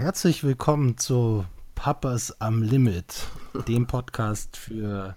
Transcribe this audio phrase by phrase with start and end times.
[0.00, 3.28] Herzlich willkommen zu Papas am Limit,
[3.68, 5.14] dem Podcast für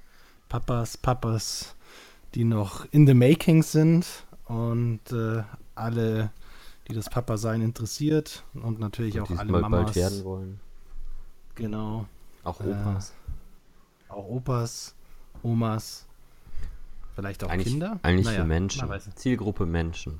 [0.49, 1.77] Papas, Papas,
[2.35, 4.05] die noch in the making sind
[4.43, 5.43] und äh,
[5.75, 6.33] alle,
[6.89, 9.85] die das Papa-Sein interessiert und natürlich und auch alle Mamas.
[9.85, 10.59] bald werden wollen.
[11.55, 12.05] Genau.
[12.43, 13.13] Auch Opas.
[14.09, 14.95] Äh, auch Opas,
[15.43, 16.07] Omas,
[17.15, 18.01] vielleicht auch eigentlich, Kinder.
[18.03, 18.89] Eigentlich naja, für Menschen.
[19.15, 20.19] Zielgruppe Menschen.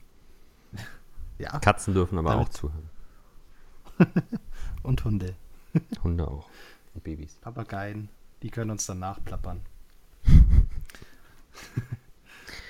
[1.38, 1.60] Ja.
[1.60, 2.48] Katzen dürfen aber Damit.
[2.48, 2.90] auch zuhören.
[4.84, 5.36] Und Hunde.
[6.04, 6.48] Hunde auch.
[6.94, 7.36] Und Babys.
[7.42, 8.10] Papageien,
[8.42, 9.62] die können uns dann nachplappern.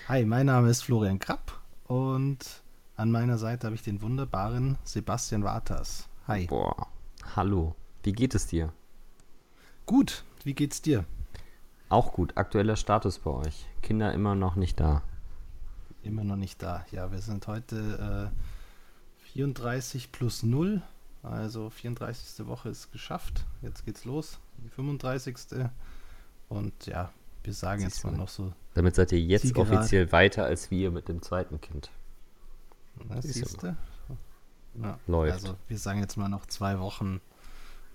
[0.07, 2.61] Hi, mein Name ist Florian Krapp und
[2.95, 6.07] an meiner Seite habe ich den wunderbaren Sebastian Waters.
[6.27, 6.45] Hi.
[6.45, 6.87] Boah,
[7.35, 7.75] hallo.
[8.03, 8.71] Wie geht es dir?
[9.85, 11.05] Gut, wie geht's dir?
[11.89, 12.37] Auch gut.
[12.37, 13.65] Aktueller Status bei euch.
[13.81, 15.01] Kinder immer noch nicht da.
[16.03, 16.85] Immer noch nicht da.
[16.91, 20.81] Ja, wir sind heute äh, 34 plus 0.
[21.23, 22.45] Also 34.
[22.45, 23.45] Woche ist geschafft.
[23.61, 24.39] Jetzt geht's los.
[24.57, 25.37] Die 35.
[26.49, 27.11] Und ja,
[27.43, 28.53] wir sagen Siehst jetzt mal noch so.
[28.73, 31.89] Damit seid ihr jetzt offiziell weiter als wir mit dem zweiten Kind.
[33.09, 33.75] Das siehst du?
[34.81, 35.33] Ja, Läuft.
[35.33, 37.21] Also wir sagen jetzt mal noch zwei Wochen.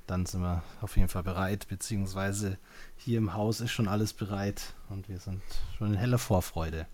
[0.06, 2.56] Dann sind wir auf jeden Fall bereit, beziehungsweise
[2.96, 5.42] hier im Haus ist schon alles bereit und wir sind
[5.76, 6.86] schon in heller Vorfreude.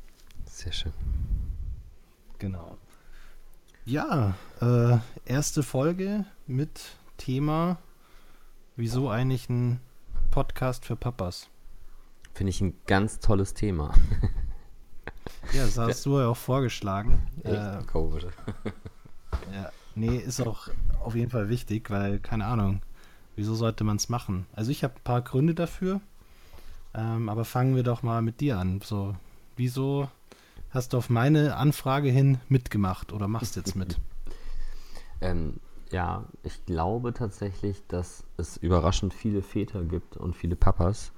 [0.46, 0.92] Sehr schön.
[2.38, 2.76] Genau.
[3.86, 4.32] Ja,
[4.62, 4.96] äh,
[5.26, 7.76] erste Folge mit Thema,
[8.76, 9.78] wieso eigentlich ein
[10.30, 11.50] Podcast für Papas?
[12.32, 13.92] Finde ich ein ganz tolles Thema.
[15.52, 17.26] ja, das hast du ja auch vorgeschlagen.
[17.42, 17.54] Echt?
[17.54, 18.24] Äh, Komisch.
[19.52, 20.68] ja, nee, ist auch
[21.00, 22.80] auf jeden Fall wichtig, weil, keine Ahnung,
[23.36, 24.46] wieso sollte man es machen?
[24.54, 26.00] Also ich habe ein paar Gründe dafür,
[26.94, 28.80] ähm, aber fangen wir doch mal mit dir an.
[28.82, 29.14] So,
[29.56, 30.08] wieso
[30.74, 33.98] hast du auf meine Anfrage hin mitgemacht oder machst jetzt mit?
[35.20, 41.12] ähm, ja, ich glaube tatsächlich, dass es überraschend viele Väter gibt und viele Papas.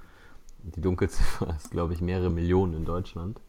[0.63, 3.41] Die Dunkelziffer ist, glaube ich, mehrere Millionen in Deutschland.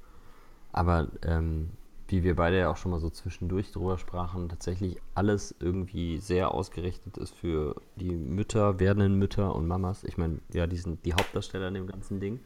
[0.73, 1.71] Aber ähm,
[2.09, 6.55] wie wir beide ja auch schon mal so zwischendurch drüber sprachen, tatsächlich alles irgendwie sehr
[6.55, 10.05] ausgerichtet ist für die Mütter, werdenden Mütter und Mamas.
[10.05, 12.41] Ich meine, ja, die sind die Hauptdarsteller in dem ganzen Ding.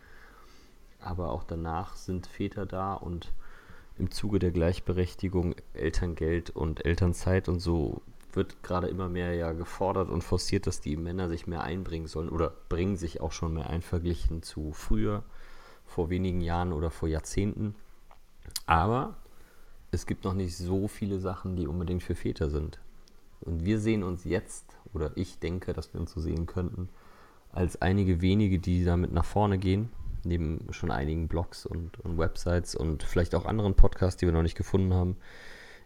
[0.99, 3.33] Aber auch danach sind Väter da und
[3.99, 10.09] im Zuge der Gleichberechtigung Elterngeld und Elternzeit und so wird gerade immer mehr ja gefordert
[10.09, 13.69] und forciert, dass die Männer sich mehr einbringen sollen oder bringen sich auch schon mehr
[13.69, 15.23] ein verglichen zu früher,
[15.85, 17.75] vor wenigen Jahren oder vor Jahrzehnten.
[18.65, 19.17] Aber
[19.91, 22.81] es gibt noch nicht so viele Sachen, die unbedingt für Väter sind.
[23.41, 24.65] Und wir sehen uns jetzt,
[24.95, 26.89] oder ich denke, dass wir uns so sehen könnten,
[27.51, 29.91] als einige wenige, die damit nach vorne gehen
[30.25, 34.43] neben schon einigen Blogs und, und, Websites und vielleicht auch anderen Podcasts, die wir noch
[34.43, 35.17] nicht gefunden haben,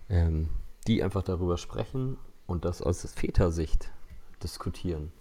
[0.08, 0.48] ähm,
[0.86, 2.16] die einfach darüber sprechen
[2.46, 3.90] und das aus Vätersicht
[4.42, 5.12] diskutieren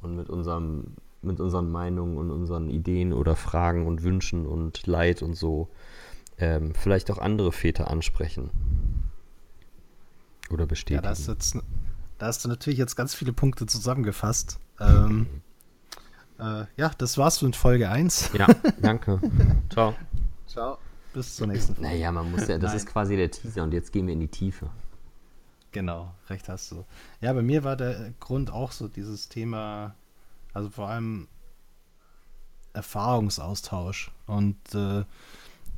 [0.00, 5.22] und mit unserem mit unseren Meinungen und unseren Ideen oder Fragen und Wünschen und Leid
[5.22, 5.70] und so
[6.38, 8.50] ähm, vielleicht auch andere Väter ansprechen
[10.50, 10.96] oder bestätigen.
[10.96, 11.56] Ja, da hast, jetzt,
[12.18, 14.58] da hast du natürlich jetzt ganz viele Punkte zusammengefasst.
[14.80, 15.26] Ähm,
[16.38, 18.30] äh, ja, das war's mit Folge 1.
[18.34, 18.46] Ja,
[18.82, 19.20] danke.
[19.70, 19.94] Ciao.
[20.46, 20.78] Ciao.
[21.12, 21.88] Bis zur nächsten Folge.
[21.88, 22.76] Naja, man muss ja, das Nein.
[22.76, 24.70] ist quasi der Teaser und jetzt gehen wir in die Tiefe.
[25.72, 26.84] Genau, recht hast du.
[27.20, 29.94] Ja, bei mir war der Grund auch so dieses Thema,
[30.52, 31.28] also vor allem
[32.74, 34.10] Erfahrungsaustausch.
[34.26, 35.04] Und äh,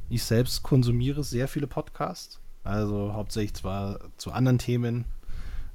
[0.09, 5.04] ich selbst konsumiere sehr viele Podcasts, also hauptsächlich zwar zu anderen Themen,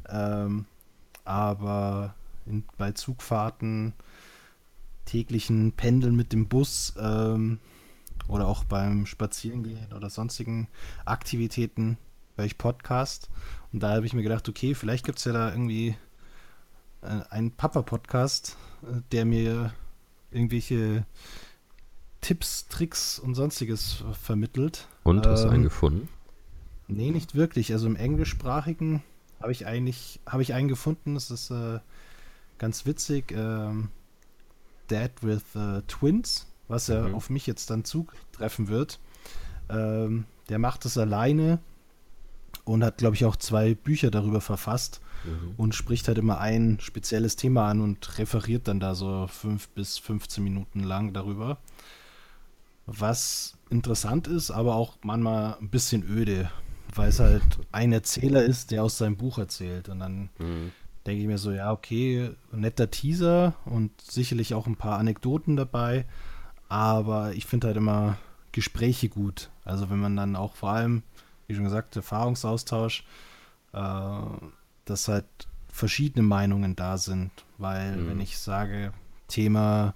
[0.09, 0.65] ähm,
[1.23, 2.15] aber
[2.45, 3.94] in, bei Zugfahrten
[5.06, 7.59] täglichen Pendeln mit dem Bus ähm,
[8.27, 10.68] oder auch beim Spazierengehen oder sonstigen
[11.06, 11.98] Aktivitäten
[12.36, 13.30] höre ich Podcast.
[13.74, 15.95] Und da habe ich mir gedacht, okay, vielleicht gibt es ja da irgendwie
[17.01, 19.74] äh, einen Papa-Podcast, äh, der mir
[20.31, 21.06] irgendwelche
[22.21, 24.88] Tipps, Tricks und sonstiges vermittelt.
[25.04, 26.09] Und hast ähm, du einen gefunden?
[26.88, 27.71] Nee, nicht wirklich.
[27.74, 29.01] Also im englischsprachigen
[29.42, 31.15] habe ich eigentlich, habe ich einen gefunden.
[31.15, 31.80] Das ist äh,
[32.57, 33.31] ganz witzig.
[33.31, 33.89] Ähm,
[34.91, 37.15] Dad with uh, Twins, was ja mhm.
[37.15, 38.99] auf mich jetzt dann zutreffen wird.
[39.69, 41.59] Ähm, der macht es alleine
[42.65, 45.53] und hat, glaube ich, auch zwei Bücher darüber verfasst mhm.
[45.57, 49.97] und spricht halt immer ein spezielles Thema an und referiert dann da so fünf bis
[49.97, 51.57] 15 Minuten lang darüber.
[52.85, 56.51] Was interessant ist, aber auch manchmal ein bisschen öde,
[56.94, 59.87] weil es halt ein Erzähler ist, der aus seinem Buch erzählt.
[59.87, 60.71] Und dann mhm
[61.06, 66.06] denke ich mir so, ja, okay, netter Teaser und sicherlich auch ein paar Anekdoten dabei,
[66.69, 68.18] aber ich finde halt immer
[68.51, 69.50] Gespräche gut.
[69.63, 71.03] Also wenn man dann auch vor allem,
[71.48, 73.03] wie schon gesagt, Erfahrungsaustausch,
[73.74, 74.12] äh,
[74.86, 75.25] dass halt
[75.69, 77.31] verschiedene Meinungen da sind.
[77.57, 78.09] Weil, mhm.
[78.09, 78.94] wenn ich sage,
[79.27, 79.94] Thema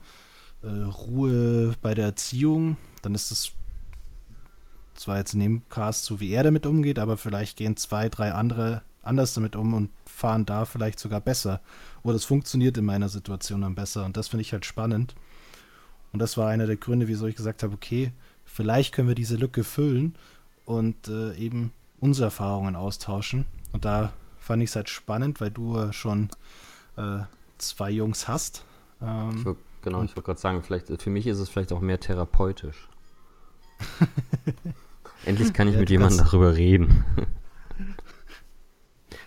[0.63, 3.51] äh, Ruhe bei der Erziehung, dann ist es
[4.95, 8.31] zwar jetzt in dem Cast so, wie er damit umgeht, aber vielleicht gehen zwei, drei
[8.31, 11.61] andere anders damit um und fahren da vielleicht sogar besser.
[12.03, 14.05] Oder es funktioniert in meiner Situation dann besser.
[14.05, 15.15] Und das finde ich halt spannend.
[16.13, 18.11] Und das war einer der Gründe, wieso ich gesagt habe, okay,
[18.45, 20.15] vielleicht können wir diese Lücke füllen
[20.65, 23.45] und äh, eben unsere Erfahrungen austauschen.
[23.73, 26.29] Und da fand ich es halt spannend, weil du schon
[26.97, 27.19] äh,
[27.57, 28.63] zwei Jungs hast.
[29.01, 31.81] Ähm, ich würd, genau, ich wollte gerade sagen, vielleicht, für mich ist es vielleicht auch
[31.81, 32.87] mehr therapeutisch.
[35.25, 37.03] Endlich kann ich ja, mit jemandem darüber reden.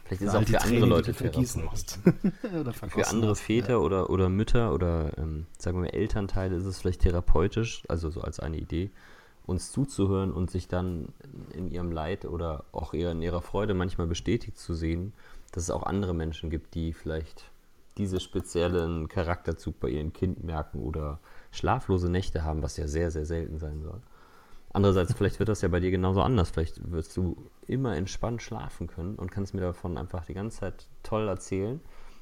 [0.09, 1.99] Vielleicht ist es auch für andere Tränen, Leute vergießen musst.
[2.89, 3.77] für andere Väter ja.
[3.77, 8.23] oder, oder Mütter oder ähm, sagen wir mal Elternteile ist es vielleicht therapeutisch, also so
[8.23, 8.91] als eine Idee,
[9.45, 11.09] uns zuzuhören und sich dann
[11.53, 15.13] in ihrem Leid oder auch eher in ihrer Freude manchmal bestätigt zu sehen,
[15.53, 17.45] dass es auch andere Menschen gibt, die vielleicht
[17.99, 21.21] diese speziellen Charakterzug bei ihrem Kind merken oder
[21.51, 24.01] schlaflose Nächte haben, was ja sehr, sehr selten sein soll.
[24.73, 26.51] Andererseits, vielleicht wird das ja bei dir genauso anders.
[26.51, 30.87] Vielleicht wirst du immer entspannt schlafen können und kannst mir davon einfach die ganze Zeit
[31.03, 31.81] toll erzählen.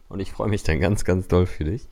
[0.09, 1.89] Und ich freue mich dann ganz, ganz doll für dich.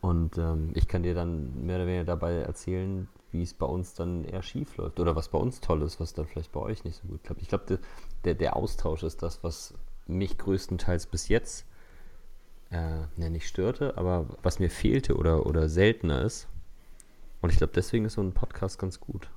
[0.00, 3.94] Und ähm, ich kann dir dann mehr oder weniger dabei erzählen, wie es bei uns
[3.94, 6.84] dann eher schief läuft oder was bei uns toll ist, was dann vielleicht bei euch
[6.84, 7.42] nicht so gut klappt.
[7.42, 7.80] Ich glaube,
[8.24, 9.74] der, der Austausch ist das, was
[10.06, 11.66] mich größtenteils bis jetzt
[12.70, 16.48] äh, ne, nicht störte, aber was mir fehlte oder, oder seltener ist.
[17.40, 19.28] Und ich glaube, deswegen ist so ein Podcast ganz gut.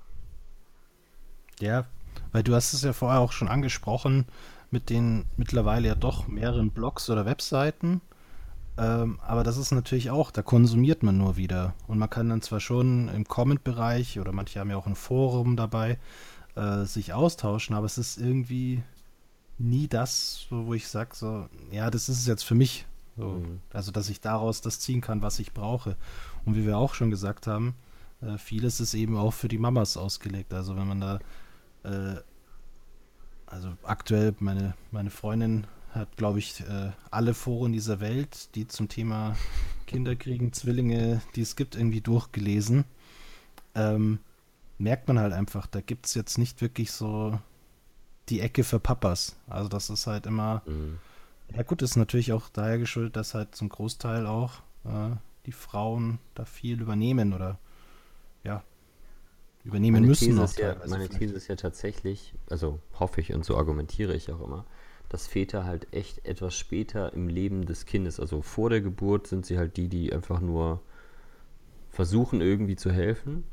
[1.59, 1.87] Ja,
[2.31, 4.25] weil du hast es ja vorher auch schon angesprochen
[4.71, 8.01] mit den mittlerweile ja doch mehreren Blogs oder Webseiten.
[8.77, 11.73] Ähm, aber das ist natürlich auch, da konsumiert man nur wieder.
[11.87, 15.57] Und man kann dann zwar schon im Comment-Bereich oder manche haben ja auch ein Forum
[15.57, 15.97] dabei,
[16.55, 18.81] äh, sich austauschen, aber es ist irgendwie
[19.57, 22.85] nie das, wo ich sage, so, ja, das ist es jetzt für mich.
[23.17, 23.59] So, mhm.
[23.73, 25.97] Also, dass ich daraus das ziehen kann, was ich brauche.
[26.45, 27.75] Und wie wir auch schon gesagt haben,
[28.21, 30.53] äh, vieles ist eben auch für die Mamas ausgelegt.
[30.53, 31.19] Also, wenn man da
[31.83, 32.15] äh,
[33.45, 38.89] also aktuell, meine, meine Freundin hat, glaube ich, äh, alle Foren dieser Welt, die zum
[38.89, 39.35] Thema
[39.87, 42.85] Kinderkriegen, Zwillinge, die es gibt, irgendwie durchgelesen.
[43.75, 44.19] Ähm,
[44.77, 47.39] merkt man halt einfach, da gibt es jetzt nicht wirklich so
[48.29, 49.35] die Ecke für Papas.
[49.47, 50.99] Also das ist halt immer, mhm.
[51.55, 55.15] ja gut, ist natürlich auch daher geschuldet, dass halt zum Großteil auch äh,
[55.45, 57.57] die Frauen da viel übernehmen oder
[58.43, 58.63] ja,
[59.69, 60.30] übernehmen meine müssen.
[60.30, 64.31] These ist ja, meine These ist ja tatsächlich, also hoffe ich und so argumentiere ich
[64.31, 64.66] auch immer,
[65.07, 69.45] dass Väter halt echt etwas später im Leben des Kindes, also vor der Geburt sind
[69.45, 70.81] sie halt die, die einfach nur
[71.89, 73.44] versuchen irgendwie zu helfen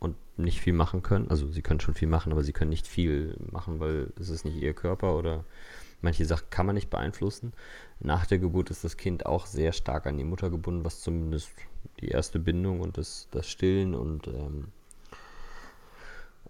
[0.00, 1.28] und nicht viel machen können.
[1.28, 4.44] Also sie können schon viel machen, aber sie können nicht viel machen, weil es ist
[4.44, 5.44] nicht ihr Körper oder
[6.02, 7.52] manche Sachen kann man nicht beeinflussen.
[8.00, 11.52] Nach der Geburt ist das Kind auch sehr stark an die Mutter gebunden, was zumindest
[12.00, 14.68] die erste Bindung und das, das Stillen und ähm,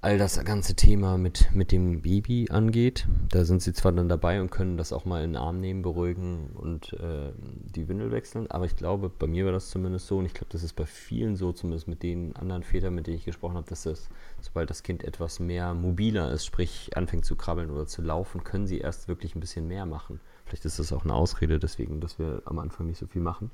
[0.02, 3.06] all das ganze Thema mit, mit dem Baby angeht.
[3.28, 5.82] Da sind sie zwar dann dabei und können das auch mal in den Arm nehmen,
[5.82, 7.32] beruhigen und äh,
[7.74, 10.48] die Windel wechseln, aber ich glaube, bei mir war das zumindest so und ich glaube,
[10.50, 13.68] das ist bei vielen so, zumindest mit den anderen Vätern, mit denen ich gesprochen habe,
[13.68, 14.08] dass das,
[14.40, 18.66] sobald das Kind etwas mehr mobiler ist, sprich anfängt zu krabbeln oder zu laufen, können
[18.66, 20.20] sie erst wirklich ein bisschen mehr machen.
[20.46, 23.50] Vielleicht ist das auch eine Ausrede deswegen, dass wir am Anfang nicht so viel machen.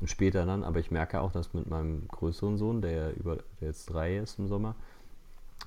[0.00, 3.68] Und später dann, aber ich merke auch, dass mit meinem größeren Sohn, der, über, der
[3.68, 4.74] jetzt drei ist im Sommer,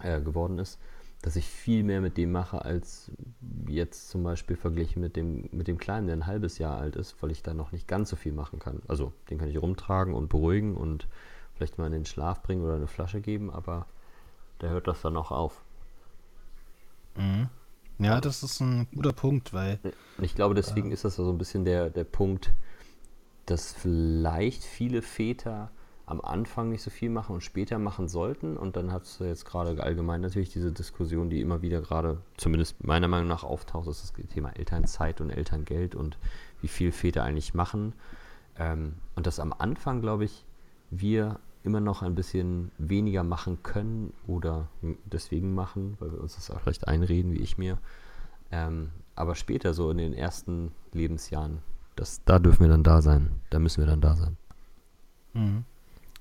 [0.01, 0.79] äh, geworden ist,
[1.21, 3.11] dass ich viel mehr mit dem mache, als
[3.67, 7.15] jetzt zum Beispiel verglichen mit dem, mit dem Kleinen, der ein halbes Jahr alt ist,
[7.21, 8.81] weil ich da noch nicht ganz so viel machen kann.
[8.87, 11.07] Also den kann ich rumtragen und beruhigen und
[11.55, 13.85] vielleicht mal in den Schlaf bringen oder eine Flasche geben, aber
[14.59, 15.61] da hört das dann auch auf.
[17.15, 17.49] Mhm.
[17.99, 19.79] Ja, das ist ein guter Punkt, weil.
[20.19, 22.51] Ich glaube, deswegen äh, ist das so ein bisschen der, der Punkt,
[23.45, 25.71] dass vielleicht viele Väter
[26.05, 28.57] am Anfang nicht so viel machen und später machen sollten.
[28.57, 32.83] Und dann hat es jetzt gerade allgemein natürlich diese Diskussion, die immer wieder gerade, zumindest
[32.83, 36.17] meiner Meinung nach, auftaucht, ist das Thema Elternzeit und Elterngeld und
[36.61, 37.93] wie viel Väter eigentlich machen.
[38.57, 40.45] Ähm, und dass am Anfang, glaube ich,
[40.91, 44.67] wir immer noch ein bisschen weniger machen können oder
[45.05, 47.77] deswegen machen, weil wir uns das auch recht einreden, wie ich mir.
[48.51, 51.59] Ähm, aber später, so in den ersten Lebensjahren,
[51.95, 53.31] das, da dürfen wir dann da sein.
[53.49, 54.37] Da müssen wir dann da sein.
[55.33, 55.63] Mhm.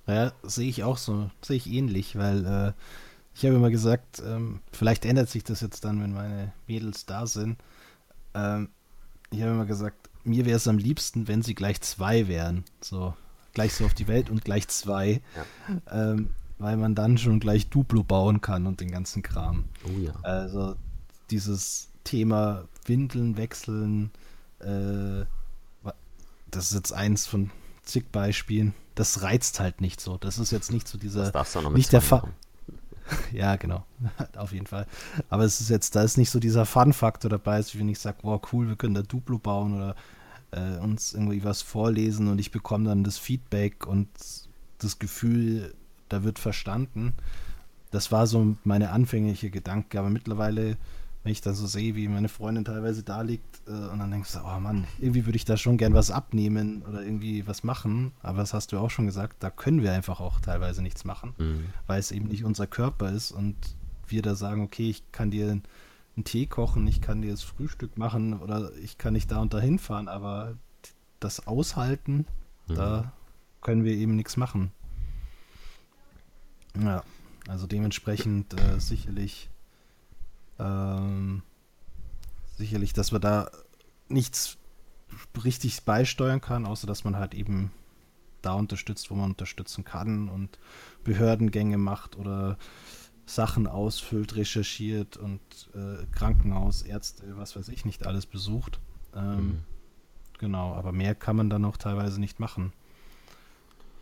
[0.07, 2.73] Ja, sehe ich auch so, sehe ich ähnlich, weil äh,
[3.35, 7.27] ich habe immer gesagt, ähm, vielleicht ändert sich das jetzt dann, wenn meine Mädels da
[7.27, 7.57] sind.
[8.35, 8.69] Ähm,
[9.31, 12.65] ich habe immer gesagt, mir wäre es am liebsten, wenn sie gleich zwei wären.
[12.81, 13.15] So,
[13.55, 15.23] gleich so auf die Welt und gleich zwei.
[15.89, 16.13] Ja.
[16.13, 19.65] Ähm, weil man dann schon gleich Duplo bauen kann und den ganzen Kram.
[19.85, 20.13] Oh ja.
[20.23, 20.77] Also
[21.31, 24.11] dieses Thema Windeln wechseln,
[24.61, 25.25] äh,
[26.51, 27.51] das ist jetzt eins von
[27.83, 28.75] zig Beispielen.
[28.95, 30.19] Das reizt halt nicht so.
[30.19, 31.23] Das ist jetzt nicht so dieser.
[31.23, 32.29] Das darfst du noch mit nicht der Fa
[33.33, 33.85] Ja, genau.
[34.37, 34.87] Auf jeden Fall.
[35.29, 38.41] Aber es ist jetzt, da ist nicht so dieser Fun-Faktor dabei, wenn ich sage, wow,
[38.53, 39.97] cool, wir können da Duplo bauen oder
[40.53, 44.09] äh, uns irgendwie was vorlesen und ich bekomme dann das Feedback und
[44.79, 45.75] das Gefühl,
[46.09, 47.15] da wird verstanden.
[47.91, 50.77] Das war so meine anfängliche Gedanke, aber mittlerweile
[51.23, 54.33] wenn ich dann so sehe, wie meine Freundin teilweise da liegt äh, und dann denkst
[54.33, 58.13] du, oh Mann, irgendwie würde ich da schon gern was abnehmen oder irgendwie was machen,
[58.23, 61.35] aber das hast du auch schon gesagt, da können wir einfach auch teilweise nichts machen,
[61.39, 61.67] mhm.
[61.87, 63.57] weil es eben nicht unser Körper ist und
[64.09, 67.97] wir da sagen, okay, ich kann dir einen Tee kochen, ich kann dir das Frühstück
[67.97, 70.57] machen oder ich kann nicht da und da hinfahren, aber
[71.21, 72.27] das aushalten,
[72.67, 72.75] mhm.
[72.75, 73.13] da
[73.61, 74.73] können wir eben nichts machen.
[76.81, 77.05] Ja,
[77.49, 79.51] also dementsprechend äh, sicherlich
[80.63, 81.43] ähm,
[82.57, 83.51] sicherlich, dass man da
[84.09, 84.59] nichts
[85.45, 87.73] richtig beisteuern kann, außer dass man halt eben
[88.41, 90.59] da unterstützt, wo man unterstützen kann und
[91.05, 92.59] Behördengänge macht oder
[93.25, 95.41] Sachen ausfüllt, recherchiert und
[95.75, 98.81] äh, Krankenhaus, Ärzte, was weiß ich nicht alles besucht.
[99.15, 99.59] Ähm, mhm.
[100.39, 102.73] Genau, aber mehr kann man dann auch teilweise nicht machen.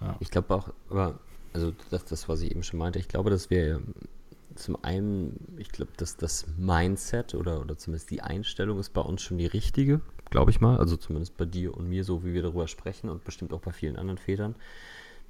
[0.00, 0.16] Ja.
[0.20, 1.18] Ich glaube auch, aber
[1.52, 3.82] also das, das, was ich eben schon meinte, ich glaube, dass wir
[4.54, 9.22] zum einen, ich glaube, dass das Mindset oder, oder zumindest die Einstellung ist bei uns
[9.22, 10.78] schon die richtige, glaube ich mal.
[10.78, 13.72] Also zumindest bei dir und mir, so wie wir darüber sprechen und bestimmt auch bei
[13.72, 14.54] vielen anderen Vätern.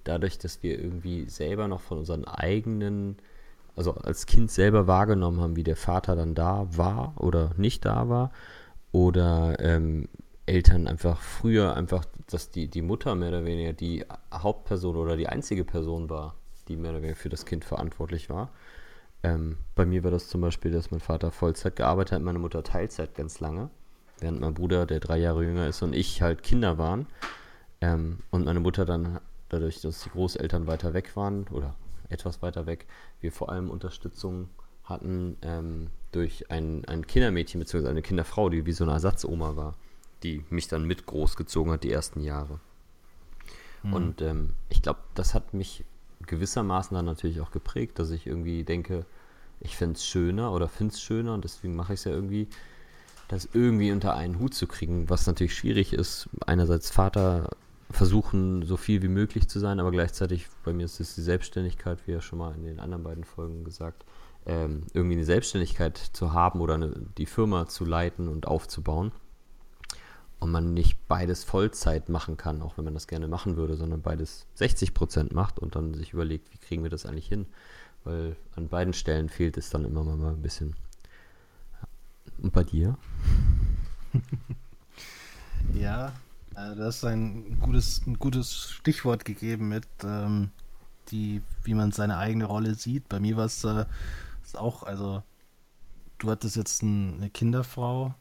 [0.04, 3.16] Dadurch, dass wir irgendwie selber noch von unseren eigenen,
[3.76, 8.08] also als Kind selber wahrgenommen haben, wie der Vater dann da war oder nicht da
[8.08, 8.32] war.
[8.92, 10.08] Oder ähm,
[10.46, 15.28] Eltern einfach früher einfach, dass die, die Mutter mehr oder weniger die Hauptperson oder die
[15.28, 16.34] einzige Person war,
[16.66, 18.50] die mehr oder weniger für das Kind verantwortlich war.
[19.22, 22.62] Ähm, bei mir war das zum Beispiel, dass mein Vater Vollzeit gearbeitet hat, meine Mutter
[22.62, 23.70] Teilzeit ganz lange,
[24.18, 27.06] während mein Bruder, der drei Jahre jünger ist, und ich halt Kinder waren.
[27.80, 31.74] Ähm, und meine Mutter dann, dadurch, dass die Großeltern weiter weg waren oder
[32.08, 32.86] etwas weiter weg,
[33.20, 34.48] wir vor allem Unterstützung
[34.84, 37.88] hatten ähm, durch ein, ein Kindermädchen bzw.
[37.88, 39.74] eine Kinderfrau, die wie so eine Ersatzoma war,
[40.22, 42.58] die mich dann mit großgezogen hat die ersten Jahre.
[43.82, 43.92] Mhm.
[43.92, 45.84] Und ähm, ich glaube, das hat mich
[46.26, 49.04] gewissermaßen dann natürlich auch geprägt, dass ich irgendwie denke,
[49.60, 52.48] ich finde es schöner oder finde es schöner und deswegen mache ich es ja irgendwie,
[53.28, 56.28] das irgendwie unter einen Hut zu kriegen, was natürlich schwierig ist.
[56.46, 57.50] Einerseits Vater
[57.90, 61.98] versuchen, so viel wie möglich zu sein, aber gleichzeitig, bei mir ist es die Selbstständigkeit,
[62.06, 64.04] wie ja schon mal in den anderen beiden Folgen gesagt,
[64.46, 69.12] ähm, irgendwie eine Selbstständigkeit zu haben oder eine, die Firma zu leiten und aufzubauen
[70.40, 74.00] und man nicht beides Vollzeit machen kann, auch wenn man das gerne machen würde, sondern
[74.00, 77.46] beides 60 Prozent macht und dann sich überlegt, wie kriegen wir das eigentlich hin?
[78.04, 80.74] Weil an beiden Stellen fehlt es dann immer mal ein bisschen.
[82.38, 82.96] Und bei dir?
[85.74, 86.12] ja,
[86.54, 90.50] also das ist ein gutes, ein gutes Stichwort gegeben mit, ähm,
[91.10, 93.10] die, wie man seine eigene Rolle sieht.
[93.10, 93.84] Bei mir war es äh,
[94.54, 95.22] auch, also
[96.16, 98.14] du hattest jetzt ein, eine Kinderfrau.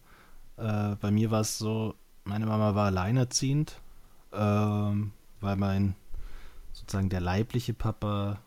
[0.57, 1.95] Äh, bei mir war es so,
[2.29, 3.81] meine Mama war alleinerziehend,
[4.31, 5.95] ähm, weil mein
[6.74, 8.39] sozusagen der leibliche Papa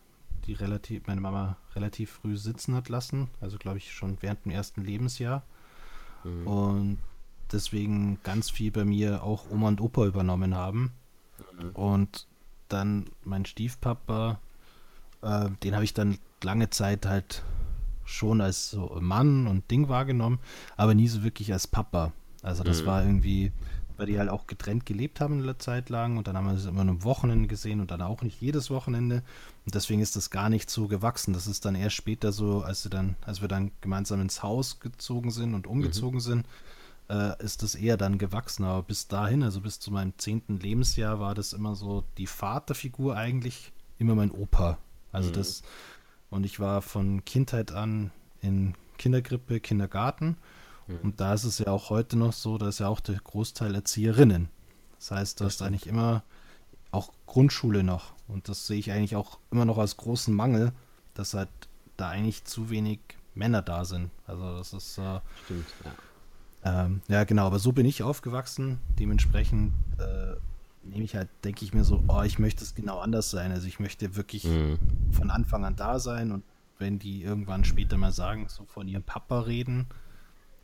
[0.46, 4.52] die relativ, meine Mama relativ früh sitzen hat lassen, also glaube ich schon während dem
[4.52, 5.42] ersten Lebensjahr.
[6.24, 6.46] Mhm.
[6.46, 6.98] Und
[7.52, 10.92] deswegen ganz viel bei mir auch Oma und Opa übernommen haben.
[11.60, 11.70] Mhm.
[11.70, 12.26] Und
[12.68, 14.40] dann mein Stiefpapa,
[15.22, 17.42] äh, den habe ich dann lange Zeit halt
[18.04, 20.40] schon als so Mann und Ding wahrgenommen,
[20.76, 22.12] aber nie so wirklich als Papa.
[22.42, 22.86] Also das mhm.
[22.86, 23.52] war irgendwie,
[23.96, 26.66] weil die halt auch getrennt gelebt haben eine Zeit lang und dann haben wir es
[26.66, 29.22] immer nur am Wochenende gesehen und dann auch nicht jedes Wochenende.
[29.64, 31.32] Und deswegen ist das gar nicht so gewachsen.
[31.32, 34.80] Das ist dann erst später so, als, sie dann, als wir dann gemeinsam ins Haus
[34.80, 36.20] gezogen sind und umgezogen mhm.
[36.20, 36.46] sind,
[37.08, 38.64] äh, ist das eher dann gewachsen.
[38.64, 43.16] Aber bis dahin, also bis zu meinem zehnten Lebensjahr, war das immer so die Vaterfigur
[43.16, 44.78] eigentlich immer mein Opa.
[45.12, 45.34] Also mhm.
[45.34, 45.62] das,
[46.30, 50.36] und ich war von Kindheit an in Kindergrippe, Kindergarten
[50.86, 50.98] Mhm.
[51.02, 53.74] Und da ist es ja auch heute noch so, da ist ja auch der Großteil
[53.74, 54.48] Erzieherinnen.
[54.98, 56.22] Das heißt, du hast eigentlich immer
[56.90, 58.12] auch Grundschule noch.
[58.28, 60.72] Und das sehe ich eigentlich auch immer noch als großen Mangel,
[61.14, 61.48] dass halt
[61.96, 63.00] da eigentlich zu wenig
[63.34, 64.10] Männer da sind.
[64.26, 65.92] Also das ist äh, Stimmt, ja.
[66.64, 68.78] Ähm, ja, genau, aber so bin ich aufgewachsen.
[68.98, 70.36] Dementsprechend äh,
[70.84, 73.50] nehme ich halt, denke ich mir so, oh, ich möchte es genau anders sein.
[73.50, 74.78] Also ich möchte wirklich mhm.
[75.10, 76.44] von Anfang an da sein und
[76.78, 79.86] wenn die irgendwann später mal sagen, so von ihrem Papa reden,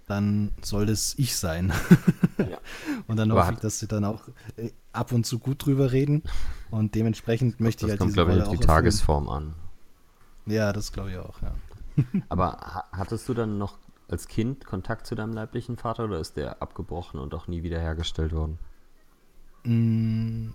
[0.09, 1.73] dann soll das ich sein.
[2.39, 2.59] ja.
[3.07, 6.23] Und dann hoffe ich, dass sie dann auch äh, ab und zu gut drüber reden.
[6.71, 9.55] Und dementsprechend möchte ich halt kommt, diese Rolle ich, auf die Tagesform an.
[10.47, 11.53] Ja, das glaube ich auch, ja.
[12.29, 16.63] Aber hattest du dann noch als Kind Kontakt zu deinem leiblichen Vater oder ist der
[16.63, 18.59] abgebrochen und auch nie wiederhergestellt worden?
[19.65, 20.51] Mm,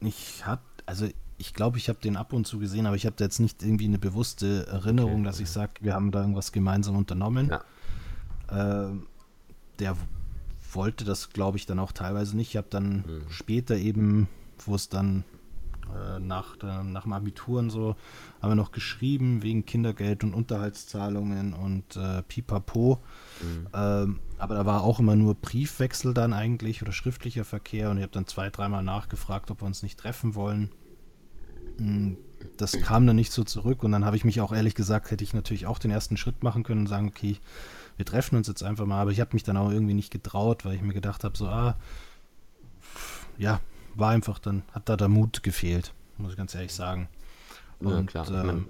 [0.00, 1.06] ich hatte, also
[1.38, 3.84] ich glaube, ich habe den ab und zu gesehen, aber ich habe jetzt nicht irgendwie
[3.84, 5.24] eine bewusste Erinnerung, okay.
[5.24, 7.50] dass ich sage, wir haben da irgendwas gemeinsam unternommen.
[7.50, 7.62] Ja.
[8.48, 8.88] Äh,
[9.78, 9.96] der
[10.72, 12.50] wollte das, glaube ich, dann auch teilweise nicht.
[12.50, 13.22] Ich habe dann mhm.
[13.30, 14.28] später eben,
[14.64, 15.24] wo es dann
[15.94, 17.96] äh, nach, der, nach dem Abitur und so,
[18.40, 23.00] haben wir noch geschrieben wegen Kindergeld und Unterhaltszahlungen und äh, Pipapo.
[23.40, 23.66] Mhm.
[23.72, 28.02] Ähm, aber da war auch immer nur Briefwechsel dann eigentlich oder schriftlicher Verkehr und ich
[28.02, 30.70] habe dann zwei, dreimal nachgefragt, ob wir uns nicht treffen wollen.
[31.78, 32.16] Hm,
[32.56, 35.24] das kam dann nicht so zurück und dann habe ich mich auch ehrlich gesagt, hätte
[35.24, 37.38] ich natürlich auch den ersten Schritt machen können und sagen, okay,
[37.96, 40.64] wir treffen uns jetzt einfach mal, aber ich habe mich dann auch irgendwie nicht getraut,
[40.64, 41.76] weil ich mir gedacht habe, so, ah,
[43.38, 43.60] ja,
[43.94, 47.08] war einfach dann, hat da der Mut gefehlt, muss ich ganz ehrlich sagen.
[47.80, 48.44] Und, ja, klar.
[48.44, 48.68] Ähm,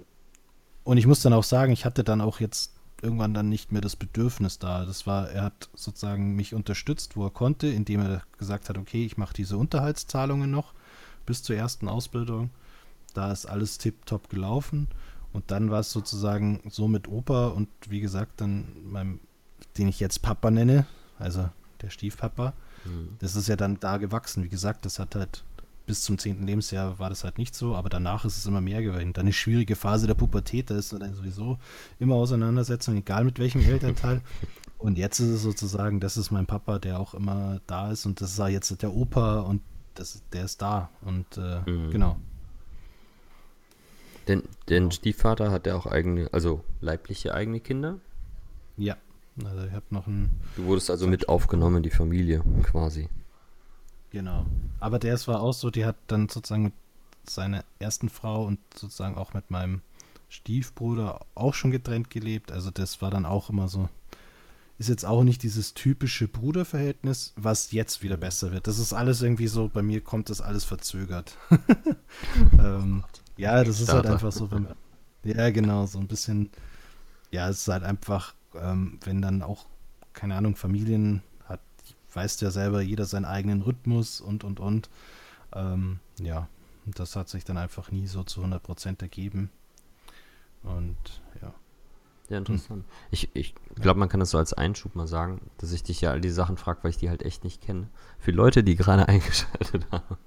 [0.83, 3.81] und ich muss dann auch sagen, ich hatte dann auch jetzt irgendwann dann nicht mehr
[3.81, 4.85] das Bedürfnis da.
[4.85, 9.05] Das war, er hat sozusagen mich unterstützt, wo er konnte, indem er gesagt hat, okay,
[9.05, 10.73] ich mache diese Unterhaltszahlungen noch
[11.25, 12.49] bis zur ersten Ausbildung.
[13.17, 14.87] Da ist alles tipptopp gelaufen.
[15.33, 19.19] Und dann war es sozusagen so mit Opa und wie gesagt, dann meinem,
[19.77, 20.85] den ich jetzt Papa nenne,
[21.19, 21.49] also
[21.81, 22.53] der Stiefpapa,
[22.85, 23.17] mhm.
[23.19, 24.43] das ist ja dann da gewachsen.
[24.43, 25.43] Wie gesagt, das hat halt
[25.87, 28.83] bis zum zehnten Lebensjahr war das halt nicht so, aber danach ist es immer mehr
[28.83, 29.13] geworden.
[29.13, 31.57] Dann eine schwierige Phase der Pubertät, da ist dann sowieso
[31.97, 34.21] immer Auseinandersetzung, egal mit welchem Elternteil.
[34.77, 38.21] Und jetzt ist es sozusagen, das ist mein Papa, der auch immer da ist und
[38.21, 39.63] das ist jetzt der Opa und
[39.95, 41.89] das, der ist da und äh, mhm.
[41.89, 42.17] genau.
[44.27, 44.91] Denn, denn genau.
[44.91, 47.99] Stiefvater hat er auch eigene, also leibliche eigene Kinder?
[48.75, 48.97] Ja,
[49.43, 50.29] also ich habe noch einen.
[50.55, 53.09] Du wurdest also mit aufgenommen in die Familie quasi.
[54.11, 54.45] Genau.
[54.79, 56.73] Aber der ist war auch so, die hat dann sozusagen mit
[57.25, 59.81] seiner ersten Frau und sozusagen auch mit meinem
[60.29, 62.51] Stiefbruder auch schon getrennt gelebt.
[62.51, 63.89] Also das war dann auch immer so.
[64.79, 68.67] Ist jetzt auch nicht dieses typische Bruderverhältnis, was jetzt wieder besser wird.
[68.67, 71.35] Das ist alles irgendwie so, bei mir kommt das alles verzögert.
[72.59, 73.03] ähm,
[73.37, 74.67] ja, das ist halt einfach so, wenn,
[75.23, 76.51] ja genau, so ein bisschen,
[77.31, 79.65] ja, es ist halt einfach, ähm, wenn dann auch,
[80.13, 81.21] keine Ahnung, Familien
[82.17, 84.89] weißt ja selber, jeder seinen eigenen Rhythmus und, und, und.
[85.53, 86.47] Ähm, ja,
[86.85, 89.51] das hat sich dann einfach nie so zu 100% ergeben.
[90.63, 90.97] Und
[91.41, 91.53] ja.
[92.29, 92.83] Ja, interessant.
[92.83, 92.91] Hm.
[93.11, 96.11] Ich, ich glaube, man kann das so als Einschub mal sagen, dass ich dich ja
[96.11, 97.87] all die Sachen frage, weil ich die halt echt nicht kenne.
[98.19, 100.17] Für Leute, die gerade eingeschaltet haben.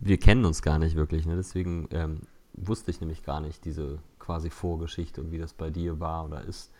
[0.00, 1.36] Wir kennen uns gar nicht wirklich, ne?
[1.36, 2.20] deswegen ähm,
[2.54, 6.42] wusste ich nämlich gar nicht diese quasi Vorgeschichte und wie das bei dir war oder
[6.42, 6.70] ist.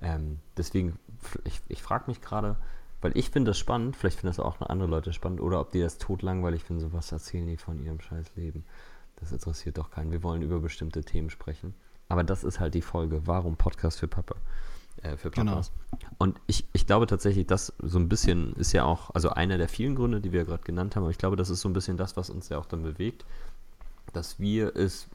[0.00, 0.98] Ähm, deswegen,
[1.44, 2.56] ich, ich frage mich gerade,
[3.00, 5.80] weil ich finde das spannend, vielleicht finden das auch andere Leute spannend, oder ob die
[5.80, 8.64] das tot langweilig finden, so was erzählen die von ihrem scheiß Leben.
[9.16, 10.10] Das interessiert doch keinen.
[10.10, 11.74] Wir wollen über bestimmte Themen sprechen.
[12.08, 13.26] Aber das ist halt die Folge.
[13.26, 14.36] Warum Podcast für Papa?
[15.02, 15.72] Äh, für Papas.
[15.90, 16.08] Genau.
[16.18, 19.68] Und ich, ich glaube tatsächlich, das so ein bisschen ist ja auch, also einer der
[19.68, 21.96] vielen Gründe, die wir gerade genannt haben, aber ich glaube, das ist so ein bisschen
[21.96, 23.24] das, was uns ja auch dann bewegt,
[24.12, 25.08] dass wir es,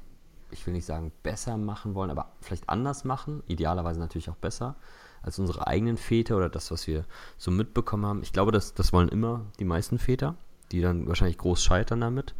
[0.51, 4.75] ich will nicht sagen besser machen wollen, aber vielleicht anders machen, idealerweise natürlich auch besser
[5.21, 7.05] als unsere eigenen Väter oder das, was wir
[7.37, 8.21] so mitbekommen haben.
[8.21, 10.35] Ich glaube, das, das wollen immer die meisten Väter,
[10.71, 12.35] die dann wahrscheinlich groß scheitern damit.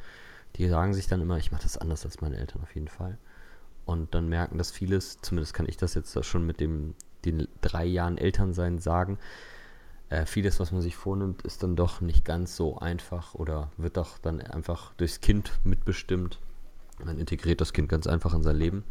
[0.56, 3.17] Die sagen sich dann immer, ich mache das anders als meine Eltern auf jeden Fall.
[3.86, 7.86] Und dann merken, dass vieles, zumindest kann ich das jetzt schon mit dem, den drei
[7.86, 9.17] Jahren Elternsein sagen,
[10.10, 13.97] äh, vieles, was man sich vornimmt, ist dann doch nicht ganz so einfach oder wird
[13.97, 16.39] doch dann einfach durchs Kind mitbestimmt.
[17.03, 18.84] Man integriert das Kind ganz einfach in sein Leben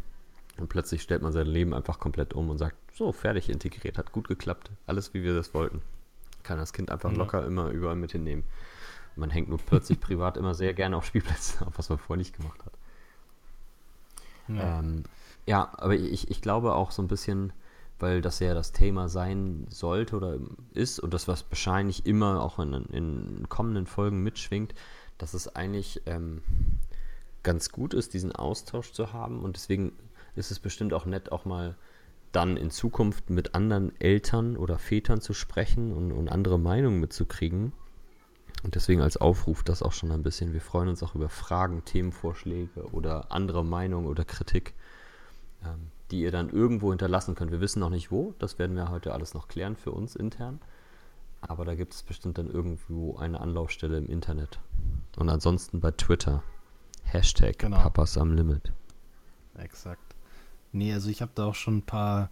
[0.57, 4.11] und plötzlich stellt man sein Leben einfach komplett um und sagt, so, fertig integriert, hat
[4.11, 5.81] gut geklappt, alles wie wir das wollten.
[6.43, 7.17] Kann das Kind einfach ja.
[7.17, 8.43] locker immer überall mit hinnehmen.
[9.15, 12.35] Man hängt nur plötzlich privat immer sehr gerne auf Spielplätzen auf, was man vorher nicht
[12.35, 12.73] gemacht hat.
[14.47, 15.03] Ja, ähm,
[15.45, 17.53] ja aber ich, ich glaube auch so ein bisschen,
[17.99, 20.37] weil das ja das Thema sein sollte oder
[20.73, 24.73] ist und das, was wahrscheinlich immer auch in, in kommenden Folgen mitschwingt,
[25.17, 26.41] dass es eigentlich ähm,
[27.43, 29.93] ganz gut ist, diesen Austausch zu haben und deswegen
[30.35, 31.75] ist es bestimmt auch nett, auch mal
[32.31, 37.73] dann in Zukunft mit anderen Eltern oder Vätern zu sprechen und, und andere Meinungen mitzukriegen.
[38.63, 40.53] Und deswegen als Aufruf das auch schon ein bisschen.
[40.53, 44.73] Wir freuen uns auch über Fragen, Themenvorschläge oder andere Meinungen oder Kritik,
[45.63, 47.51] ähm, die ihr dann irgendwo hinterlassen könnt.
[47.51, 50.59] Wir wissen noch nicht wo, das werden wir heute alles noch klären für uns intern.
[51.41, 54.59] Aber da gibt es bestimmt dann irgendwo eine Anlaufstelle im Internet.
[55.17, 56.43] Und ansonsten bei Twitter.
[57.03, 57.77] Hashtag genau.
[57.77, 58.71] Papas am Limit.
[59.57, 60.15] Exakt.
[60.71, 62.29] Nee, also ich habe da auch schon ein paar,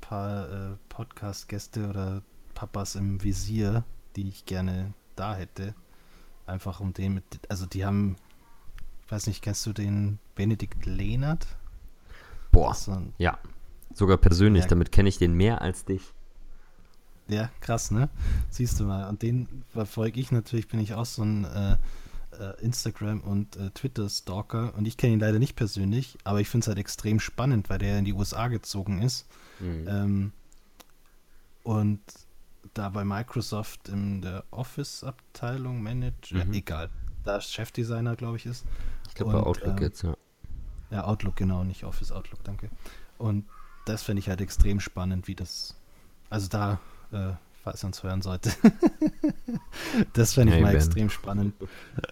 [0.00, 2.22] paar äh, Podcast-Gäste oder
[2.54, 3.84] Papas im Visier,
[4.16, 5.74] die ich gerne da hätte.
[6.46, 8.16] Einfach um den mit, also die haben,
[9.04, 11.46] ich weiß nicht, kennst du den Benedikt Lehnert?
[12.56, 13.38] Boah, ein, ja.
[13.94, 14.68] Sogar persönlich, Ja.
[14.68, 16.02] damit kenne ich den mehr als dich.
[17.28, 18.08] Ja, krass, ne?
[18.50, 19.08] Siehst du mal.
[19.08, 21.72] Und den verfolge ich natürlich, bin ich auch so ein äh,
[22.38, 24.74] äh, Instagram- und äh, Twitter-Stalker.
[24.76, 27.78] Und ich kenne ihn leider nicht persönlich, aber ich finde es halt extrem spannend, weil
[27.78, 29.26] der in die USA gezogen ist.
[29.60, 29.88] Mhm.
[29.88, 30.32] Ähm,
[31.62, 32.00] und
[32.74, 36.52] da bei Microsoft in der Office-Abteilung Manager, Mhm.
[36.52, 36.90] egal,
[37.24, 38.64] da Chefdesigner, glaube ich, ist.
[39.08, 40.14] ich glaube bei Outlook ähm, jetzt, ja.
[40.90, 42.70] Ja, Outlook, genau, nicht Office, Outlook, danke.
[43.18, 43.44] Und
[43.86, 45.74] das finde ich halt extrem spannend, wie das,
[46.30, 46.78] also da,
[47.12, 48.50] äh, falls er uns hören sollte,
[50.12, 50.76] das fände ich Hey, mal Ben.
[50.76, 51.54] extrem spannend.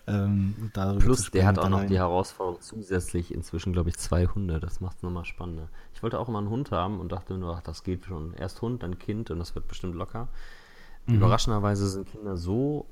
[0.06, 4.60] Ähm, Plus, der hat auch noch die Herausforderung zusätzlich inzwischen, glaube ich, zwei Hunde.
[4.60, 5.68] Das macht es nochmal spannender.
[5.94, 8.34] Ich wollte auch immer einen Hund haben und dachte nur, ach, das geht schon.
[8.34, 10.28] Erst Hund, dann Kind und das wird bestimmt locker.
[11.06, 11.16] Mhm.
[11.16, 12.86] Überraschenderweise sind Kinder so,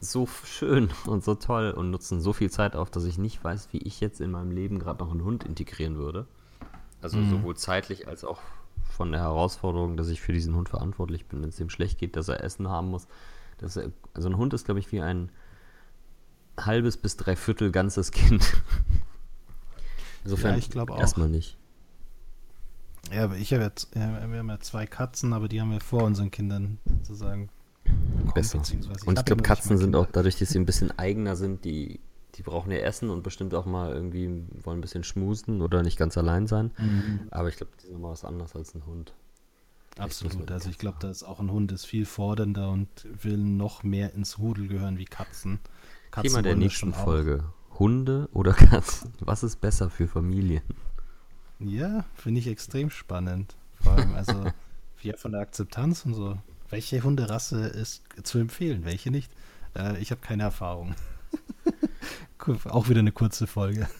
[0.00, 3.68] so schön und so toll und nutzen so viel Zeit auf, dass ich nicht weiß,
[3.72, 6.26] wie ich jetzt in meinem Leben gerade noch einen Hund integrieren würde.
[7.00, 7.30] Also Mhm.
[7.30, 8.40] sowohl zeitlich als auch
[8.90, 12.16] von der Herausforderung, dass ich für diesen Hund verantwortlich bin, wenn es ihm schlecht geht,
[12.16, 13.06] dass er Essen haben muss.
[13.58, 15.30] Dass er, also ein Hund ist, glaube ich, wie ein
[16.58, 18.44] halbes bis dreiviertel ganzes Kind.
[20.24, 21.00] Insofern Ja, ich glaube auch.
[21.00, 21.56] erstmal nicht.
[23.12, 26.02] Ja, aber ich habe jetzt, wir haben ja zwei Katzen, aber die haben wir vor
[26.02, 27.48] unseren Kindern sozusagen
[28.34, 28.58] Besser.
[29.06, 32.00] Und ich glaube, Katzen sind auch, dadurch, dass sie ein bisschen eigener sind, die,
[32.34, 35.98] die brauchen ja Essen und bestimmt auch mal irgendwie wollen ein bisschen schmusen oder nicht
[35.98, 36.70] ganz allein sein.
[36.78, 37.20] Mhm.
[37.30, 39.14] Aber ich glaube, die sind nochmal was anderes als ein Hund.
[39.98, 40.50] Absolut.
[40.50, 42.88] Also ich glaube, da ist auch ein Hund ist viel fordernder und
[43.22, 45.58] will noch mehr ins Rudel gehören wie Katzen.
[46.22, 46.92] Thema der nächsten.
[46.92, 47.44] Folge.
[47.78, 49.12] Hunde oder Katzen?
[49.20, 50.62] Was ist besser für Familien?
[51.58, 53.56] Ja, finde ich extrem spannend.
[53.80, 54.44] Vor allem, also
[55.02, 56.38] ja, von der Akzeptanz und so.
[56.70, 59.30] Welche Hunderasse ist zu empfehlen, welche nicht?
[59.74, 60.94] Äh, ich habe keine Erfahrung.
[62.64, 63.88] Auch wieder eine kurze Folge.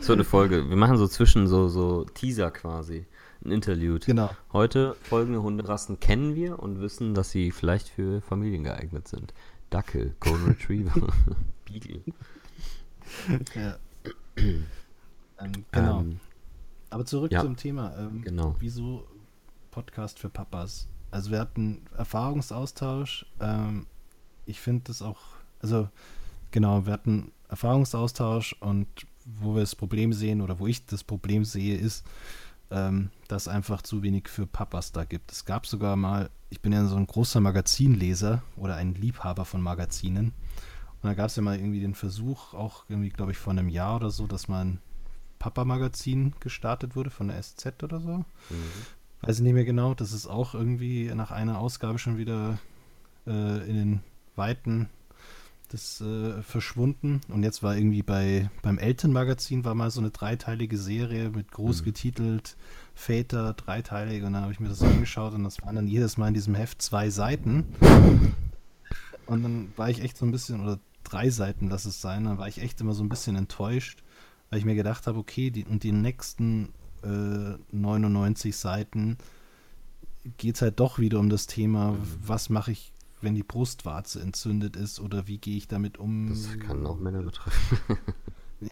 [0.00, 0.68] So eine Folge.
[0.68, 3.06] Wir machen so zwischen so, so Teaser quasi.
[3.44, 4.06] Ein Interlude.
[4.06, 4.30] Genau.
[4.52, 9.34] Heute folgende Hunderassen kennen wir und wissen, dass sie vielleicht für Familien geeignet sind.
[9.68, 11.12] Dackel, Golden Retriever,
[11.66, 12.02] Beagle.
[13.54, 13.78] Ja.
[14.36, 14.64] ähm,
[15.70, 16.00] genau.
[16.00, 16.20] Ähm,
[16.88, 17.42] Aber zurück ja.
[17.42, 17.94] zum Thema.
[17.98, 18.56] Ähm, Genau.
[18.58, 19.06] Wieso
[19.70, 20.88] Podcast für Papas?
[21.10, 23.26] Also wir hatten Erfahrungsaustausch.
[23.40, 23.86] Ähm,
[24.46, 25.20] ich finde das auch,
[25.60, 25.88] also
[26.50, 28.86] genau, wir hatten Erfahrungsaustausch und
[29.24, 32.04] wo wir das Problem sehen oder wo ich das Problem sehe, ist,
[32.70, 35.32] ähm, dass einfach zu wenig für Papas da gibt.
[35.32, 39.60] Es gab sogar mal, ich bin ja so ein großer Magazinleser oder ein Liebhaber von
[39.60, 40.32] Magazinen.
[41.02, 43.68] Und da gab es ja mal irgendwie den Versuch, auch irgendwie, glaube ich, vor einem
[43.68, 44.80] Jahr oder so, dass mal ein
[45.38, 48.18] Papa-Magazin gestartet wurde von der SZ oder so.
[48.18, 48.24] Mhm.
[49.22, 49.94] Weiß ich nicht mehr genau.
[49.94, 52.58] Das ist auch irgendwie nach einer Ausgabe schon wieder
[53.26, 54.00] äh, in den
[54.36, 54.88] Weiten
[55.72, 57.20] des äh, verschwunden.
[57.28, 61.80] Und jetzt war irgendwie bei beim Elternmagazin war mal so eine dreiteilige Serie mit groß
[61.80, 61.84] Mhm.
[61.84, 62.56] getitelt
[62.94, 66.28] Väter dreiteilig und dann habe ich mir das angeschaut und das waren dann jedes Mal
[66.28, 67.64] in diesem Heft zwei Seiten.
[69.26, 72.38] Und dann war ich echt so ein bisschen, oder drei Seiten, lass es sein, dann
[72.38, 74.02] war ich echt immer so ein bisschen enttäuscht,
[74.50, 76.70] weil ich mir gedacht habe, okay, die, und die nächsten
[77.02, 79.18] äh, 99 Seiten
[80.36, 84.76] geht es halt doch wieder um das Thema, was mache ich, wenn die Brustwarze entzündet
[84.76, 86.28] ist oder wie gehe ich damit um.
[86.28, 87.78] Das kann auch Männer betreffen.
[88.60, 88.68] ja,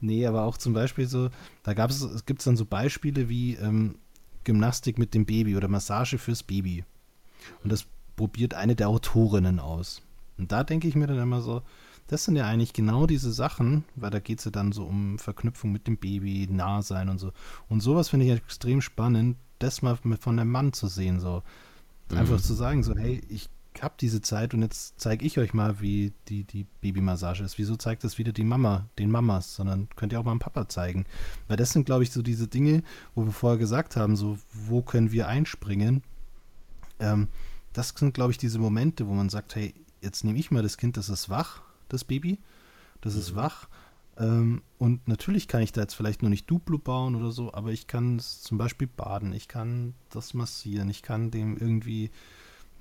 [0.00, 1.30] nee, aber auch zum Beispiel so,
[1.62, 3.96] da gab es, es gibt dann so Beispiele wie ähm,
[4.44, 6.84] Gymnastik mit dem Baby oder Massage fürs Baby.
[7.62, 10.02] Und das probiert eine der Autorinnen aus.
[10.38, 11.62] Und da denke ich mir dann immer so,
[12.08, 15.18] das sind ja eigentlich genau diese Sachen, weil da geht es ja dann so um
[15.18, 17.32] Verknüpfung mit dem Baby, nah sein und so.
[17.68, 21.42] Und sowas finde ich extrem spannend, das mal von einem Mann zu sehen, so.
[22.10, 22.42] Einfach Mhm.
[22.42, 23.48] zu sagen, so, hey, ich
[23.80, 27.56] habe diese Zeit und jetzt zeige ich euch mal, wie die, die Babymassage ist.
[27.56, 30.68] Wieso zeigt das wieder die Mama, den Mamas, sondern könnt ihr auch mal dem Papa
[30.68, 31.06] zeigen.
[31.48, 32.82] Weil das sind, glaube ich, so diese Dinge,
[33.14, 36.02] wo wir vorher gesagt haben, so, wo können wir einspringen?
[37.00, 37.28] Ähm,
[37.72, 40.76] das sind, glaube ich, diese Momente, wo man sagt, hey, jetzt nehme ich mal das
[40.76, 41.62] Kind, das ist wach,
[41.92, 42.38] das Baby,
[43.00, 43.36] das ist Mhm.
[43.36, 43.68] wach.
[44.18, 47.70] Ähm, und natürlich kann ich da jetzt vielleicht noch nicht Duplo bauen oder so, aber
[47.70, 52.10] ich kann zum Beispiel baden, ich kann das massieren, ich kann dem irgendwie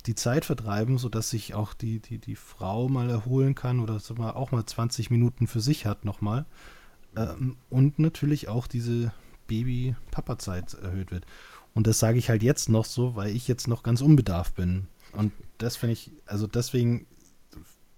[0.06, 4.32] die Zeit vertreiben, sodass sich auch die, die, die Frau mal erholen kann oder mal
[4.32, 6.46] auch mal 20 Minuten für sich hat nochmal.
[7.16, 9.14] Ähm, und natürlich auch diese
[9.48, 11.26] Baby-Papa-Zeit erhöht wird.
[11.74, 14.88] Und das sage ich halt jetzt noch so, weil ich jetzt noch ganz unbedarft bin.
[15.14, 17.06] Und das finde ich, also deswegen,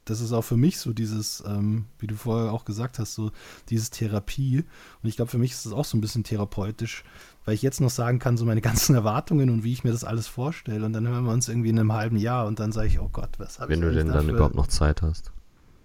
[0.05, 3.31] das ist auch für mich so dieses, ähm, wie du vorher auch gesagt hast, so
[3.69, 4.65] dieses Therapie.
[5.01, 7.03] Und ich glaube, für mich ist es auch so ein bisschen therapeutisch,
[7.45, 10.03] weil ich jetzt noch sagen kann, so meine ganzen Erwartungen und wie ich mir das
[10.03, 10.85] alles vorstelle.
[10.85, 13.09] Und dann hören wir uns irgendwie in einem halben Jahr und dann sage ich, oh
[13.11, 15.31] Gott, was habe ich Wenn du denn dann dafür- überhaupt noch Zeit hast.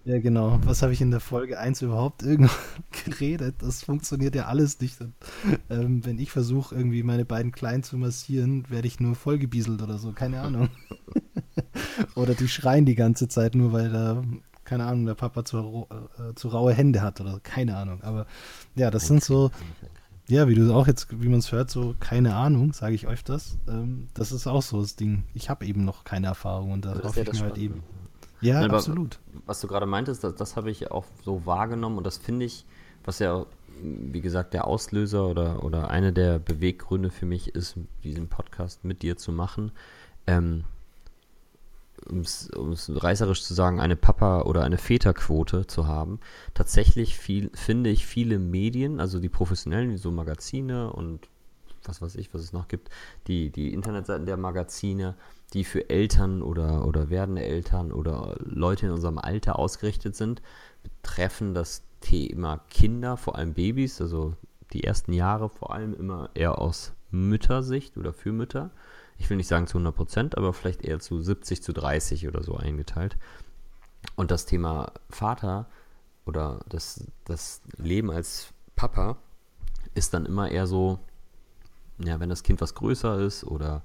[0.05, 0.59] Ja, genau.
[0.63, 2.51] Was habe ich in der Folge 1 überhaupt irgendwo
[3.05, 3.55] geredet?
[3.59, 4.99] Das funktioniert ja alles nicht.
[5.01, 5.13] Und,
[5.69, 9.97] ähm, wenn ich versuche, irgendwie meine beiden Kleinen zu massieren, werde ich nur vollgebieselt oder
[9.99, 10.11] so.
[10.13, 10.69] Keine Ahnung.
[12.15, 14.23] oder die schreien die ganze Zeit nur, weil da,
[14.63, 18.01] keine Ahnung, der Papa zu, äh, zu raue Hände hat oder keine Ahnung.
[18.03, 18.25] Aber
[18.75, 19.51] ja, das sind so,
[20.27, 23.57] ja, wie du auch jetzt, wie man es hört, so keine Ahnung, sage ich öfters.
[23.67, 25.23] Ähm, das ist auch so das Ding.
[25.33, 27.83] Ich habe eben noch keine Erfahrung und da hoffe ich mir halt eben.
[28.41, 29.19] Ja, Nein, absolut.
[29.45, 32.65] Was du gerade meintest, das, das habe ich auch so wahrgenommen und das finde ich,
[33.03, 33.45] was ja,
[33.81, 39.01] wie gesagt, der Auslöser oder, oder eine der Beweggründe für mich ist, diesen Podcast mit
[39.01, 39.71] dir zu machen.
[40.27, 40.63] Ähm,
[42.07, 46.19] um es reißerisch zu sagen, eine Papa- oder eine Väterquote zu haben.
[46.53, 51.27] Tatsächlich viel, finde ich viele Medien, also die professionellen, wie so Magazine und
[51.85, 52.89] was weiß ich, was es noch gibt,
[53.27, 55.15] die, die Internetseiten der Magazine,
[55.53, 60.41] die für Eltern oder, oder werdende Eltern oder Leute in unserem Alter ausgerichtet sind,
[60.83, 64.35] betreffen das Thema Kinder, vor allem Babys, also
[64.73, 68.71] die ersten Jahre vor allem immer eher aus Müttersicht oder für Mütter.
[69.19, 72.41] Ich will nicht sagen zu 100 Prozent, aber vielleicht eher zu 70 zu 30 oder
[72.43, 73.17] so eingeteilt.
[74.15, 75.67] Und das Thema Vater
[76.25, 79.17] oder das, das Leben als Papa
[79.93, 80.99] ist dann immer eher so,
[81.99, 83.81] ja, wenn das Kind was größer ist oder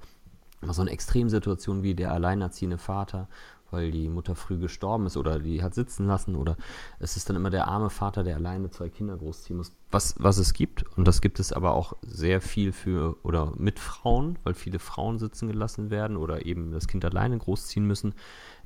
[0.61, 3.27] so eine Extremsituation wie der alleinerziehende Vater,
[3.71, 6.57] weil die Mutter früh gestorben ist oder die hat sitzen lassen oder
[6.99, 9.73] es ist dann immer der arme Vater, der alleine zwei Kinder großziehen muss.
[9.91, 13.79] Was, was es gibt und das gibt es aber auch sehr viel für oder mit
[13.79, 18.13] Frauen, weil viele Frauen sitzen gelassen werden oder eben das Kind alleine großziehen müssen.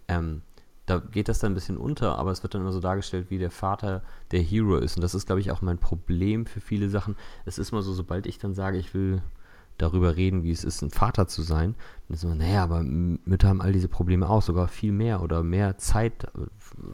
[0.08, 0.42] Ähm,
[0.90, 3.38] da geht das dann ein bisschen unter, aber es wird dann immer so dargestellt, wie
[3.38, 4.98] der Vater der Hero ist.
[4.98, 7.16] Und das ist, glaube ich, auch mein Problem für viele Sachen.
[7.46, 9.22] Es ist immer so, sobald ich dann sage, ich will
[9.80, 11.76] darüber reden, wie es ist, ein Vater zu sein,
[12.08, 15.42] dann ist man, naja, aber Mütter haben all diese Probleme auch, sogar viel mehr oder
[15.42, 16.28] mehr Zeit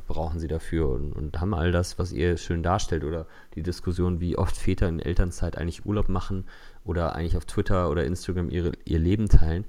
[0.07, 4.19] brauchen sie dafür und, und haben all das, was ihr schön darstellt oder die Diskussion,
[4.19, 6.45] wie oft Väter in Elternzeit eigentlich Urlaub machen
[6.83, 9.65] oder eigentlich auf Twitter oder Instagram ihre, ihr Leben teilen.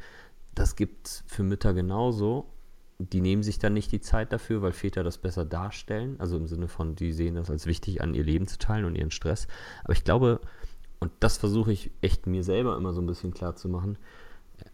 [0.55, 2.47] Das gibt es für Mütter genauso.
[2.99, 6.17] Die nehmen sich dann nicht die Zeit dafür, weil Väter das besser darstellen.
[6.19, 8.95] Also im Sinne von, die sehen das als wichtig an, ihr Leben zu teilen und
[8.95, 9.49] ihren Stress.
[9.85, 10.41] Aber ich glaube,
[11.01, 13.99] und das versuche ich echt mir selber immer so ein bisschen klar zu machen,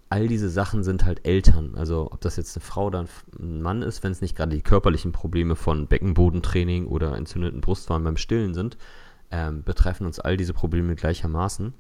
[0.09, 1.75] all diese Sachen sind halt Eltern.
[1.75, 3.01] Also ob das jetzt eine Frau oder
[3.39, 8.05] ein Mann ist, wenn es nicht gerade die körperlichen Probleme von Beckenbodentraining oder entzündeten Brustwarzen
[8.05, 8.77] beim Stillen sind,
[9.31, 11.73] ähm, betreffen uns all diese Probleme gleichermaßen.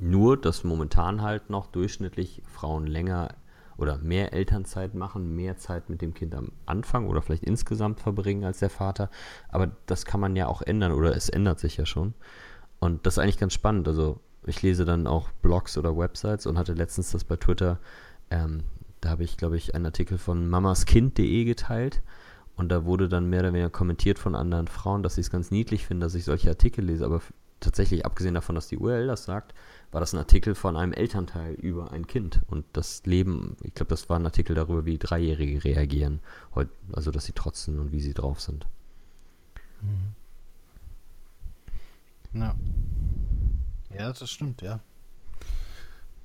[0.00, 3.34] Nur, dass momentan halt noch durchschnittlich Frauen länger
[3.76, 8.44] oder mehr Elternzeit machen, mehr Zeit mit dem Kind am Anfang oder vielleicht insgesamt verbringen
[8.44, 9.10] als der Vater.
[9.48, 12.14] Aber das kann man ja auch ändern oder es ändert sich ja schon.
[12.82, 13.86] Und das ist eigentlich ganz spannend.
[13.86, 17.78] Also ich lese dann auch Blogs oder Websites und hatte letztens das bei Twitter.
[18.28, 18.64] Ähm,
[19.00, 22.02] da habe ich, glaube ich, einen Artikel von mamaskind.de geteilt.
[22.56, 25.52] Und da wurde dann mehr oder weniger kommentiert von anderen Frauen, dass sie es ganz
[25.52, 27.04] niedlich finden, dass ich solche Artikel lese.
[27.04, 27.20] Aber
[27.60, 29.54] tatsächlich, abgesehen davon, dass die URL das sagt,
[29.92, 32.40] war das ein Artikel von einem Elternteil über ein Kind.
[32.48, 36.18] Und das Leben, ich glaube, das war ein Artikel darüber, wie Dreijährige reagieren.
[36.90, 38.66] Also, dass sie trotzen und wie sie drauf sind.
[39.82, 40.16] Mhm.
[42.34, 42.54] Ja.
[43.96, 44.80] Ja, das stimmt, ja.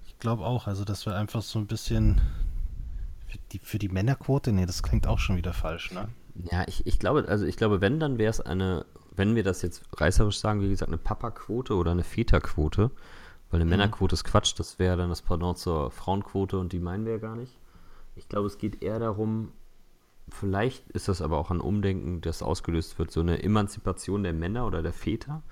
[0.05, 2.21] Ich glaube auch, also dass wir einfach so ein bisschen
[3.27, 6.09] für die, für die Männerquote, nee, das klingt auch schon wieder falsch, ne?
[6.51, 9.61] Ja, ich, ich glaube, also ich glaube, wenn, dann wäre es eine, wenn wir das
[9.61, 12.91] jetzt reißerisch sagen, wie gesagt, eine Papa-Quote oder eine Väterquote,
[13.49, 13.71] weil eine mhm.
[13.71, 17.19] Männerquote ist Quatsch, das wäre dann das Pendant zur Frauenquote und die meinen wir ja
[17.19, 17.57] gar nicht.
[18.15, 19.51] Ich glaube, es geht eher darum,
[20.29, 24.65] vielleicht ist das aber auch ein Umdenken, das ausgelöst wird, so eine Emanzipation der Männer
[24.65, 25.43] oder der Väter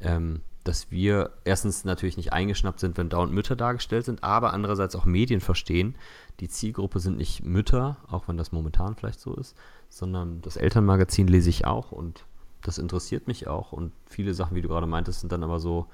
[0.00, 4.96] ähm, dass wir erstens natürlich nicht eingeschnappt sind, wenn dauernd Mütter dargestellt sind, aber andererseits
[4.96, 5.94] auch Medien verstehen.
[6.40, 9.56] Die Zielgruppe sind nicht Mütter, auch wenn das momentan vielleicht so ist,
[9.88, 12.24] sondern das Elternmagazin lese ich auch und
[12.62, 13.72] das interessiert mich auch.
[13.72, 15.86] Und viele Sachen, wie du gerade meintest, sind dann aber so,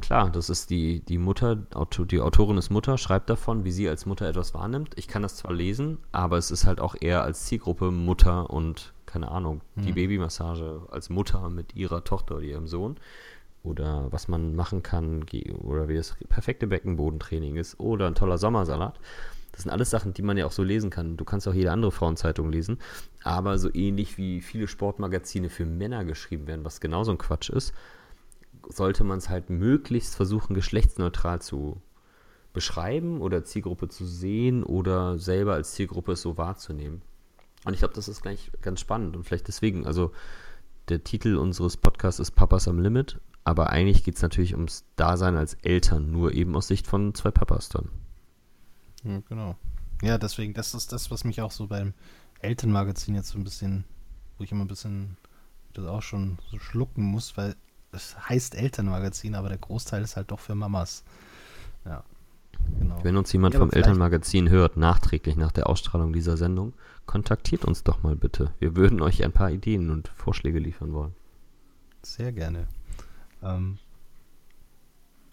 [0.00, 4.06] klar, das ist die, die Mutter, die Autorin ist Mutter, schreibt davon, wie sie als
[4.06, 4.94] Mutter etwas wahrnimmt.
[4.96, 8.94] Ich kann das zwar lesen, aber es ist halt auch eher als Zielgruppe Mutter und
[9.12, 9.94] keine Ahnung, die hm.
[9.94, 12.96] Babymassage als Mutter mit ihrer Tochter oder ihrem Sohn
[13.62, 15.24] oder was man machen kann
[15.62, 18.98] oder wie das perfekte Beckenbodentraining ist oder ein toller Sommersalat.
[19.52, 21.18] Das sind alles Sachen, die man ja auch so lesen kann.
[21.18, 22.78] Du kannst auch jede andere Frauenzeitung lesen,
[23.22, 27.74] aber so ähnlich wie viele Sportmagazine für Männer geschrieben werden, was genauso ein Quatsch ist,
[28.66, 31.82] sollte man es halt möglichst versuchen, geschlechtsneutral zu
[32.54, 37.02] beschreiben oder Zielgruppe zu sehen oder selber als Zielgruppe es so wahrzunehmen.
[37.64, 40.12] Und ich glaube, das ist gleich ganz spannend und vielleicht deswegen, also
[40.88, 45.36] der Titel unseres Podcasts ist Papas am Limit, aber eigentlich geht es natürlich ums Dasein
[45.36, 47.88] als Eltern, nur eben aus Sicht von zwei Papas dann.
[49.04, 49.56] Ja, genau.
[50.02, 51.94] Ja, deswegen, das ist das, was mich auch so beim
[52.40, 53.84] Elternmagazin jetzt so ein bisschen,
[54.38, 55.16] wo ich immer ein bisschen
[55.72, 57.56] das auch schon so schlucken muss, weil
[57.92, 61.04] es heißt Elternmagazin, aber der Großteil ist halt doch für Mamas.
[61.84, 62.04] Ja.
[62.78, 62.98] Genau.
[63.02, 66.74] Wenn uns jemand ja, vom Elternmagazin hört, nachträglich nach der Ausstrahlung dieser Sendung,
[67.06, 68.54] kontaktiert uns doch mal bitte.
[68.58, 71.14] Wir würden euch ein paar Ideen und Vorschläge liefern wollen.
[72.02, 72.66] Sehr gerne.
[73.42, 73.78] Ähm,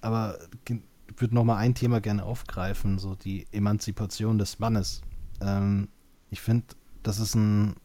[0.02, 5.02] aber ich würde noch mal ein Thema gerne aufgreifen, so die Emanzipation des Mannes.
[5.42, 5.90] Ähm,
[6.30, 6.68] ich finde,
[7.04, 7.76] das ist ein,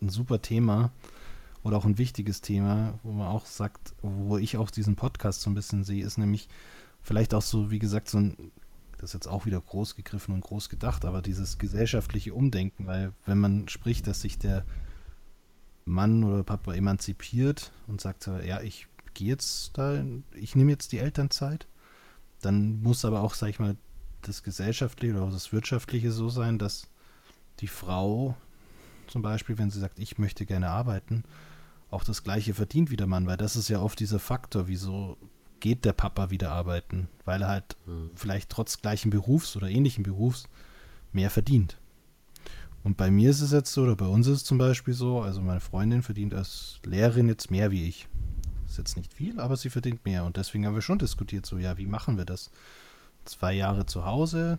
[0.00, 0.92] ein super Thema
[1.62, 5.50] oder auch ein wichtiges Thema, wo man auch sagt, wo ich auch diesen Podcast so
[5.50, 6.48] ein bisschen sehe, ist nämlich
[7.00, 8.52] vielleicht auch so, wie gesagt, so ein,
[9.02, 13.12] das ist jetzt auch wieder groß gegriffen und groß gedacht, aber dieses gesellschaftliche Umdenken, weil
[13.26, 14.64] wenn man spricht, dass sich der
[15.84, 20.04] Mann oder Papa emanzipiert und sagt, ja, ich gehe jetzt da,
[20.36, 21.66] ich nehme jetzt die Elternzeit,
[22.42, 23.76] dann muss aber auch, sag ich mal,
[24.20, 26.86] das Gesellschaftliche oder das Wirtschaftliche so sein, dass
[27.58, 28.36] die Frau
[29.08, 31.24] zum Beispiel, wenn sie sagt, ich möchte gerne arbeiten,
[31.90, 35.18] auch das Gleiche verdient wie der Mann, weil das ist ja oft dieser Faktor, wieso
[35.62, 38.10] geht der Papa wieder arbeiten, weil er halt mhm.
[38.16, 40.48] vielleicht trotz gleichen Berufs oder ähnlichen Berufs
[41.12, 41.78] mehr verdient.
[42.82, 45.20] Und bei mir ist es jetzt so, oder bei uns ist es zum Beispiel so,
[45.20, 48.08] also meine Freundin verdient als Lehrerin jetzt mehr wie ich.
[48.66, 50.24] Ist jetzt nicht viel, aber sie verdient mehr.
[50.24, 52.50] Und deswegen haben wir schon diskutiert, so, ja, wie machen wir das?
[53.24, 54.58] Zwei Jahre zu Hause,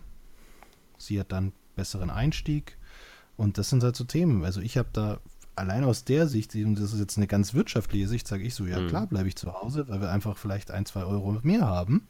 [0.96, 2.78] sie hat dann besseren Einstieg.
[3.36, 4.42] Und das sind halt so Themen.
[4.42, 5.20] Also ich habe da
[5.56, 8.66] allein aus der Sicht, und das ist jetzt eine ganz wirtschaftliche Sicht, sage ich so,
[8.66, 8.88] ja mhm.
[8.88, 12.06] klar, bleibe ich zu Hause, weil wir einfach vielleicht ein, zwei Euro mehr haben.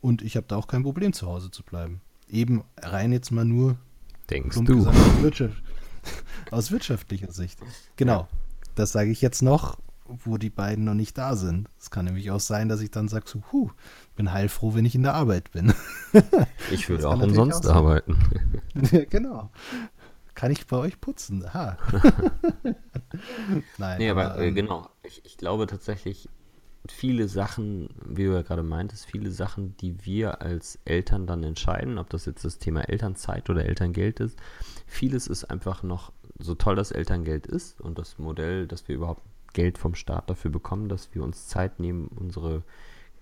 [0.00, 2.00] Und ich habe da auch kein Problem, zu Hause zu bleiben.
[2.28, 3.76] Eben rein jetzt mal nur
[4.30, 4.64] Denkst du?
[4.64, 5.62] Gesagt, aus, Wirtschaft,
[6.50, 7.60] aus, wirtschaftlicher Sicht.
[7.96, 8.28] Genau.
[8.74, 11.68] Das sage ich jetzt noch, wo die beiden noch nicht da sind.
[11.78, 13.70] Es kann nämlich auch sein, dass ich dann sage, so, huh,
[14.16, 15.72] bin heilfroh, wenn ich in der Arbeit bin.
[16.70, 18.16] ich würde auch umsonst auch arbeiten.
[18.92, 19.50] ja, genau.
[20.34, 21.44] Kann ich bei euch putzen?
[21.44, 21.76] Aha.
[23.78, 23.98] Nein.
[23.98, 24.88] Nee, aber, aber äh, ähm, genau.
[25.02, 26.28] Ich, ich glaube tatsächlich,
[26.88, 31.98] viele Sachen, wie du ja gerade meintest, viele Sachen, die wir als Eltern dann entscheiden,
[31.98, 34.38] ob das jetzt das Thema Elternzeit oder Elterngeld ist,
[34.86, 39.22] vieles ist einfach noch, so toll das Elterngeld ist und das Modell, dass wir überhaupt
[39.52, 42.62] Geld vom Staat dafür bekommen, dass wir uns Zeit nehmen, unsere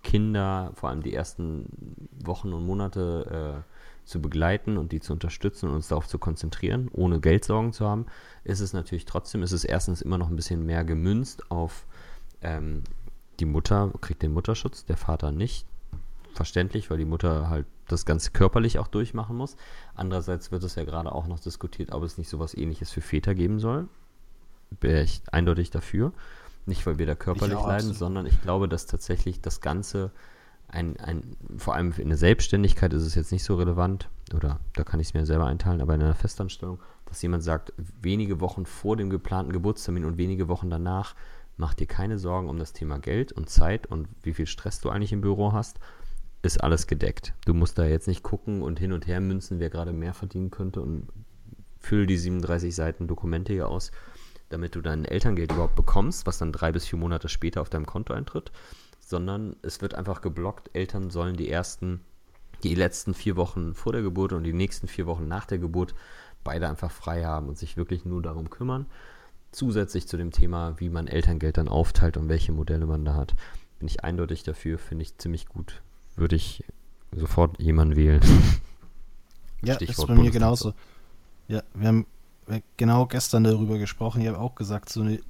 [0.03, 5.69] Kinder, vor allem die ersten Wochen und Monate, äh, zu begleiten und die zu unterstützen
[5.69, 8.07] und uns darauf zu konzentrieren, ohne Geldsorgen zu haben,
[8.45, 11.87] ist es natürlich trotzdem, ist es erstens immer noch ein bisschen mehr gemünzt auf
[12.43, 12.83] ähm,
[13.41, 15.67] die Mutter kriegt den Mutterschutz, der Vater nicht.
[16.35, 19.57] Verständlich, weil die Mutter halt das Ganze körperlich auch durchmachen muss.
[19.95, 23.35] Andererseits wird es ja gerade auch noch diskutiert, ob es nicht sowas ähnliches für Väter
[23.35, 23.89] geben soll.
[24.81, 26.13] Wäre ich eindeutig dafür.
[26.67, 27.97] Nicht, weil wir da körperlich leiden, absolut.
[27.97, 30.13] sondern ich glaube, dass tatsächlich das Ganze
[30.73, 34.85] ein, ein, vor allem in der Selbstständigkeit ist es jetzt nicht so relevant, oder da
[34.85, 38.67] kann ich es mir selber einteilen, aber in einer Festanstellung, dass jemand sagt, wenige Wochen
[38.67, 41.15] vor dem geplanten Geburtstermin und wenige Wochen danach,
[41.57, 44.91] mach dir keine Sorgen um das Thema Geld und Zeit und wie viel Stress du
[44.91, 45.81] eigentlich im Büro hast,
[46.43, 47.35] ist alles gedeckt.
[47.45, 50.51] Du musst da jetzt nicht gucken und hin und her münzen, wer gerade mehr verdienen
[50.51, 51.09] könnte und
[51.81, 53.91] füll die 37 Seiten Dokumente hier aus,
[54.49, 57.87] damit du dein Elterngeld überhaupt bekommst, was dann drei bis vier Monate später auf deinem
[57.87, 58.53] Konto eintritt
[59.11, 60.71] sondern es wird einfach geblockt.
[60.73, 62.01] Eltern sollen die ersten,
[62.63, 65.95] die letzten vier Wochen vor der Geburt und die nächsten vier Wochen nach der Geburt
[66.45, 68.87] beide einfach frei haben und sich wirklich nur darum kümmern.
[69.51, 73.35] Zusätzlich zu dem Thema, wie man Elterngeld dann aufteilt und welche Modelle man da hat,
[73.81, 75.83] bin ich eindeutig dafür, finde ich ziemlich gut.
[76.15, 76.63] Würde ich
[77.13, 78.23] sofort jemanden wählen.
[79.63, 80.73] Ja, Stichwort ist bei mir genauso.
[81.47, 82.07] Ja, wir haben
[82.79, 84.23] genau gestern darüber gesprochen.
[84.23, 85.21] Ich habe auch gesagt, so eine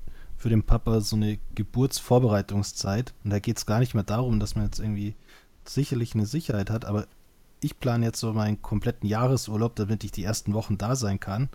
[0.40, 3.12] für den Papa so eine Geburtsvorbereitungszeit.
[3.24, 5.14] Und da geht es gar nicht mehr darum, dass man jetzt irgendwie
[5.66, 7.06] sicherlich eine Sicherheit hat, aber
[7.60, 11.50] ich plane jetzt so meinen kompletten Jahresurlaub, damit ich die ersten Wochen da sein kann.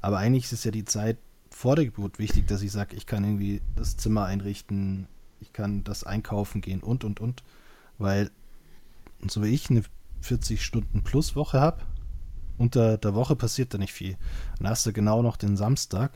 [0.00, 1.18] Aber eigentlich ist ja die Zeit
[1.50, 5.08] vor der Geburt wichtig, dass ich sage, ich kann irgendwie das Zimmer einrichten,
[5.40, 7.42] ich kann das einkaufen gehen und und und.
[7.98, 8.30] Weil
[9.26, 9.82] so wie ich eine
[10.20, 11.82] 40 Stunden plus Woche habe,
[12.58, 14.16] unter der Woche passiert da nicht viel.
[14.58, 16.12] Dann hast du genau noch den Samstag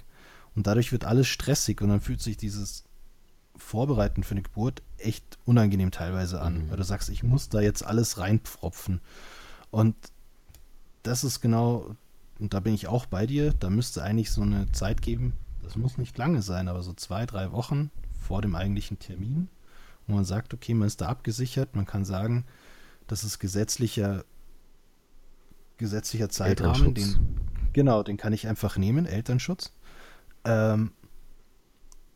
[0.55, 2.85] und dadurch wird alles stressig und dann fühlt sich dieses
[3.57, 6.71] Vorbereiten für eine Geburt echt unangenehm teilweise an, mhm.
[6.71, 9.01] weil du sagst, ich muss da jetzt alles reinpfropfen.
[9.71, 9.95] Und
[11.03, 11.95] das ist genau,
[12.39, 15.77] und da bin ich auch bei dir, da müsste eigentlich so eine Zeit geben, das
[15.77, 17.91] muss nicht lange sein, aber so zwei, drei Wochen
[18.21, 19.49] vor dem eigentlichen Termin,
[20.07, 22.45] wo man sagt, okay, man ist da abgesichert, man kann sagen,
[23.07, 24.25] das ist gesetzlicher,
[25.77, 27.39] gesetzlicher Zeitrahmen, den,
[27.73, 29.73] genau, den kann ich einfach nehmen, Elternschutz.
[30.45, 30.93] Ähm,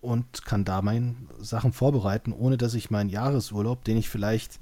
[0.00, 4.60] und kann da meine Sachen vorbereiten, ohne dass ich meinen Jahresurlaub, den ich vielleicht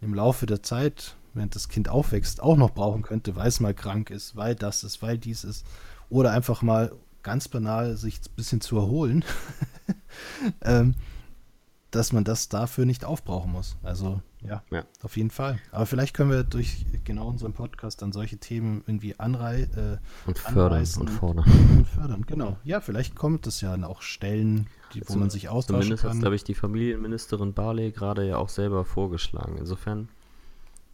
[0.00, 3.74] im Laufe der Zeit, während das Kind aufwächst, auch noch brauchen könnte, weil es mal
[3.74, 5.64] krank ist, weil das ist, weil dies ist,
[6.10, 6.92] oder einfach mal
[7.22, 9.24] ganz banal sich ein bisschen zu erholen,
[10.62, 10.94] ähm,
[11.92, 13.76] dass man das dafür nicht aufbrauchen muss.
[13.82, 15.60] Also ja, ja, auf jeden Fall.
[15.70, 20.38] Aber vielleicht können wir durch genau unseren Podcast dann solche Themen irgendwie anrei äh, und
[20.38, 21.44] fördern und fordern.
[21.76, 22.56] Und fördern, genau.
[22.64, 26.34] Ja, vielleicht kommt es ja auch Stellen, die, wo man sich austauschen Zumindest hat, glaube
[26.34, 29.58] ich, die Familienministerin Barley gerade ja auch selber vorgeschlagen.
[29.58, 30.08] Insofern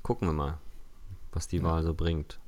[0.02, 0.58] gucken wir mal,
[1.32, 1.62] was die ja.
[1.62, 2.40] Wahl so bringt.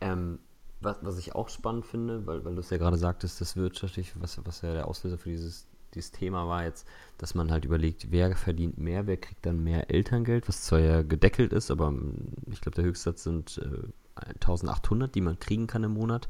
[0.00, 0.40] Ähm,
[0.80, 4.12] was, was ich auch spannend finde, weil, weil du es ja gerade sagtest, das wirtschaftlich,
[4.20, 6.86] was, was ja der Auslöser für dieses dieses Thema war jetzt,
[7.18, 11.02] dass man halt überlegt, wer verdient mehr, wer kriegt dann mehr Elterngeld, was zwar ja
[11.02, 12.14] gedeckelt ist, aber hm,
[12.50, 16.28] ich glaube, der Höchstsatz sind äh, 1800, die man kriegen kann im Monat.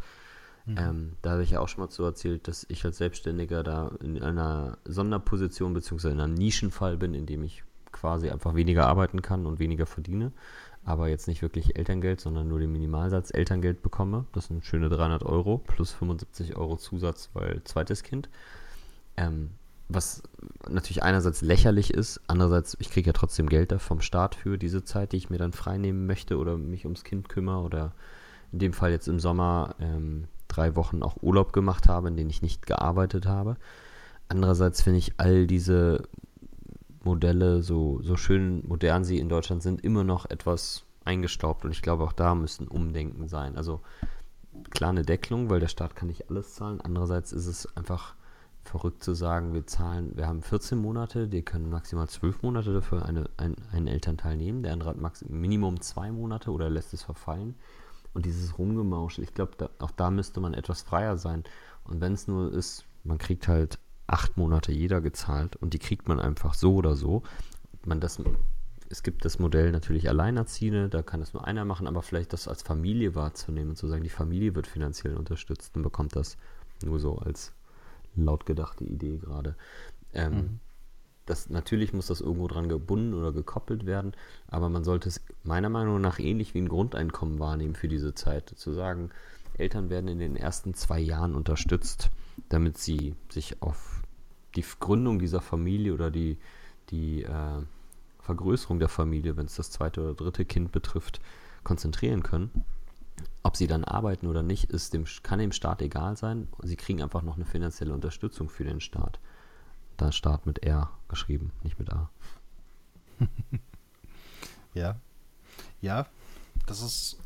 [0.67, 0.77] Mhm.
[0.79, 3.93] Ähm, da habe ich ja auch schon mal so erzählt, dass ich als Selbstständiger da
[4.03, 6.11] in einer Sonderposition bzw.
[6.11, 10.33] in einem Nischenfall bin, in dem ich quasi einfach weniger arbeiten kann und weniger verdiene,
[10.85, 14.27] aber jetzt nicht wirklich Elterngeld, sondern nur den Minimalsatz Elterngeld bekomme.
[14.33, 18.29] Das sind schöne 300 Euro plus 75 Euro Zusatz, weil zweites Kind.
[19.17, 19.51] Ähm,
[19.89, 20.23] was
[20.69, 24.83] natürlich einerseits lächerlich ist, andererseits, ich kriege ja trotzdem Geld da vom Staat für diese
[24.85, 27.93] Zeit, die ich mir dann freinehmen möchte oder mich ums Kind kümmere oder
[28.53, 32.31] in dem Fall jetzt im Sommer ähm, drei Wochen auch Urlaub gemacht habe, in denen
[32.31, 33.57] ich nicht gearbeitet habe.
[34.29, 36.03] Andererseits finde ich all diese
[37.05, 41.83] Modelle, so, so schön modern sie in Deutschland sind, immer noch etwas eingestaubt und ich
[41.83, 43.57] glaube auch da müssen Umdenken sein.
[43.57, 43.81] Also
[44.71, 46.81] klar eine Deckelung, weil der Staat kann nicht alles zahlen.
[46.81, 48.15] Andererseits ist es einfach
[48.69, 53.05] verrückt zu sagen, wir zahlen, wir haben 14 Monate, die können maximal 12 Monate dafür
[53.05, 57.03] eine, ein, einen Elternteil nehmen, der andere hat max, Minimum zwei Monate oder lässt es
[57.03, 57.55] verfallen.
[58.15, 61.45] Und dieses Rumgemauschel, ich glaube, da, auch da müsste man etwas freier sein.
[61.85, 66.09] Und wenn es nur ist, man kriegt halt acht Monate jeder gezahlt und die kriegt
[66.09, 67.23] man einfach so oder so.
[67.85, 68.21] Man das,
[68.89, 72.49] es gibt das Modell natürlich Alleinerziehende, da kann das nur einer machen, aber vielleicht das
[72.49, 76.37] als Familie wahrzunehmen und zu sagen, die Familie wird finanziell unterstützt und bekommt das
[76.85, 77.53] nur so als
[78.25, 79.57] laut gedachte Idee gerade.
[80.13, 80.61] Ähm, mhm.
[81.27, 84.13] das, natürlich muss das irgendwo dran gebunden oder gekoppelt werden,
[84.49, 88.49] aber man sollte es meiner Meinung nach ähnlich wie ein Grundeinkommen wahrnehmen für diese Zeit.
[88.49, 89.11] Zu sagen,
[89.59, 92.11] Eltern werden in den ersten zwei Jahren unterstützt,
[92.49, 94.03] damit sie sich auf
[94.55, 96.39] die Gründung dieser Familie oder die,
[96.91, 97.63] die äh,
[98.21, 101.21] Vergrößerung der Familie, wenn es das zweite oder dritte Kind betrifft,
[101.63, 102.65] konzentrieren können.
[103.47, 106.49] Ob sie dann arbeiten oder nicht, ist dem, kann dem Staat egal sein.
[106.65, 109.21] Sie kriegen einfach noch eine finanzielle Unterstützung für den Staat.
[109.97, 112.11] Da Staat mit R geschrieben, nicht mit A.
[114.75, 114.97] ja.
[115.81, 116.09] Ja,
[116.67, 117.19] das ist,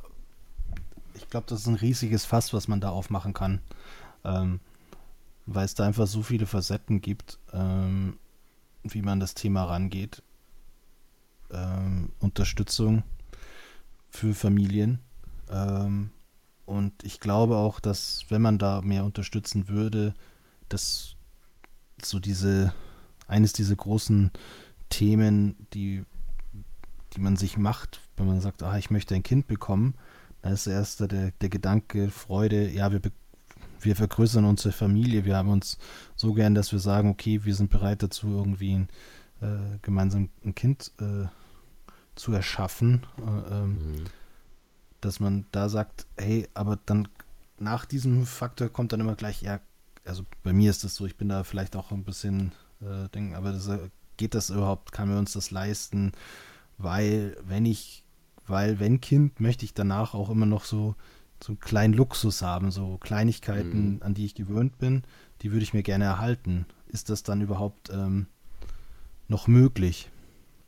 [1.15, 3.63] ich glaube, das ist ein riesiges Fass, was man da aufmachen kann.
[4.23, 4.61] Ähm,
[5.47, 8.19] weil es da einfach so viele Facetten gibt, ähm,
[8.83, 10.23] wie man das Thema rangeht.
[11.51, 13.05] Ähm, Unterstützung
[14.11, 15.01] für Familien
[15.51, 16.11] ähm,
[16.67, 20.15] und ich glaube auch, dass wenn man da mehr unterstützen würde,
[20.69, 21.17] dass
[22.01, 22.73] so diese,
[23.27, 24.31] eines dieser großen
[24.89, 26.05] Themen, die,
[27.13, 29.95] die man sich macht, wenn man sagt, ah, ich möchte ein Kind bekommen,
[30.43, 33.01] da ist erst der, der Gedanke, Freude, ja, wir,
[33.81, 35.77] wir vergrößern unsere Familie, wir haben uns
[36.15, 38.89] so gern, dass wir sagen, okay, wir sind bereit dazu, irgendwie ein,
[39.41, 41.27] äh, gemeinsam ein Kind äh,
[42.15, 43.07] zu erschaffen.
[43.19, 44.05] Äh, ähm, mhm
[45.01, 47.09] dass man da sagt, hey, aber dann
[47.59, 49.61] nach diesem Faktor kommt dann immer gleich, ja,
[50.05, 53.35] also bei mir ist das so, ich bin da vielleicht auch ein bisschen äh, denken,
[53.35, 53.91] aber das, äh,
[54.21, 56.13] geht das überhaupt, kann wir uns das leisten?
[56.79, 58.05] Weil, wenn ich,
[58.47, 60.95] weil, wenn Kind, möchte ich danach auch immer noch so,
[61.43, 64.03] so einen kleinen Luxus haben, so Kleinigkeiten, mhm.
[64.03, 65.05] an die ich gewöhnt bin,
[65.41, 66.67] die würde ich mir gerne erhalten.
[66.89, 68.27] Ist das dann überhaupt ähm,
[69.29, 70.11] noch möglich?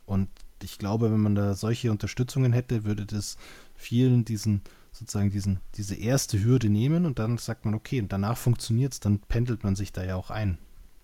[0.06, 0.28] Und
[0.62, 3.36] ich glaube, wenn man da solche Unterstützungen hätte, würde das
[3.82, 4.62] vielen diesen
[4.92, 9.00] sozusagen diesen, diese erste Hürde nehmen und dann sagt man, okay, und danach funktioniert es,
[9.00, 10.58] dann pendelt man sich da ja auch ein.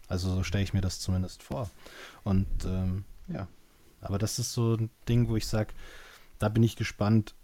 [0.09, 1.71] Also so stelle ich mir das zumindest vor.
[2.23, 3.49] Und ähm, ja,
[4.01, 5.73] aber das ist so ein Ding, wo ich sage,
[6.39, 7.35] da bin ich gespannt.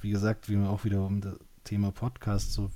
[0.00, 2.70] Wie gesagt, wie wir auch wieder um das Thema Podcast, so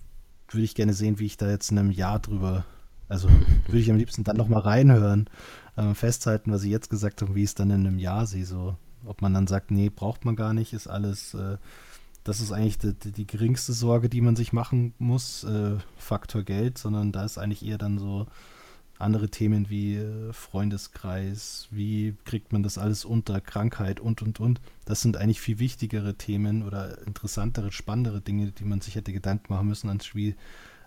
[0.50, 2.64] würde ich gerne sehen, wie ich da jetzt in einem Jahr drüber,
[3.09, 3.28] also
[3.66, 5.28] würde ich am liebsten dann nochmal reinhören,
[5.76, 8.46] äh, festhalten, was ich jetzt gesagt habe, wie ich es dann in einem Jahr sehe,
[8.46, 11.59] so ob man dann sagt, nee, braucht man gar nicht, ist alles, äh,
[12.24, 16.78] das ist eigentlich die, die, geringste Sorge, die man sich machen muss, äh, Faktor Geld,
[16.78, 18.26] sondern da ist eigentlich eher dann so
[18.99, 24.61] andere Themen wie äh, Freundeskreis, wie kriegt man das alles unter, Krankheit und, und, und.
[24.84, 29.53] Das sind eigentlich viel wichtigere Themen oder interessantere, spannendere Dinge, die man sich hätte Gedanken
[29.53, 30.34] machen müssen, als wie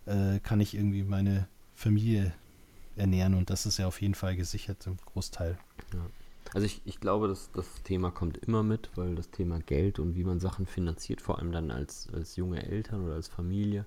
[0.05, 2.33] äh, kann ich irgendwie meine Familie
[2.95, 5.57] ernähren und das ist ja auf jeden Fall gesichert im Großteil.
[5.93, 5.99] Ja.
[6.53, 10.15] Also ich, ich glaube, dass das Thema kommt immer mit, weil das Thema Geld und
[10.15, 13.85] wie man Sachen finanziert, vor allem dann als, als junge Eltern oder als Familie,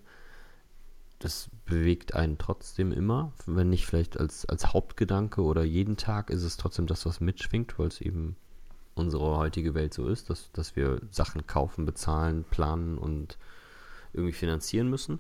[1.19, 6.43] das bewegt einen trotzdem immer, wenn nicht vielleicht als, als Hauptgedanke oder jeden Tag ist
[6.43, 8.37] es trotzdem das, was mitschwingt, weil es eben
[8.95, 13.39] unsere heutige Welt so ist, dass, dass wir Sachen kaufen, bezahlen, planen und
[14.13, 15.19] irgendwie finanzieren müssen.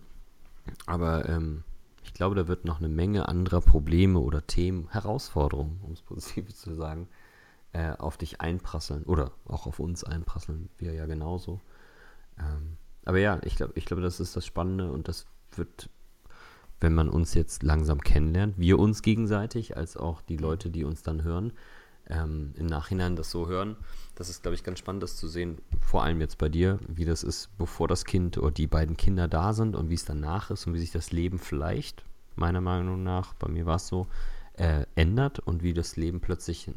[0.86, 1.64] Aber ähm,
[2.04, 6.54] ich glaube, da wird noch eine Menge anderer Probleme oder Themen, Herausforderungen, um es positiv
[6.54, 7.08] zu sagen,
[7.74, 11.60] äh, auf dich einprasseln oder auch auf uns einprasseln, wir ja genauso.
[12.38, 15.90] Ähm, aber ja, ich glaube, ich glaube, das ist das Spannende und das wird,
[16.80, 21.02] wenn man uns jetzt langsam kennenlernt, wir uns gegenseitig, als auch die Leute, die uns
[21.02, 21.52] dann hören,
[22.08, 23.76] ähm, im Nachhinein das so hören.
[24.14, 27.04] Das ist, glaube ich, ganz spannend, das zu sehen, vor allem jetzt bei dir, wie
[27.04, 30.50] das ist, bevor das Kind oder die beiden Kinder da sind und wie es danach
[30.50, 32.04] ist und wie sich das Leben vielleicht,
[32.36, 34.06] meiner Meinung nach, bei mir war es so,
[34.52, 36.70] äh, ändert und wie das Leben plötzlich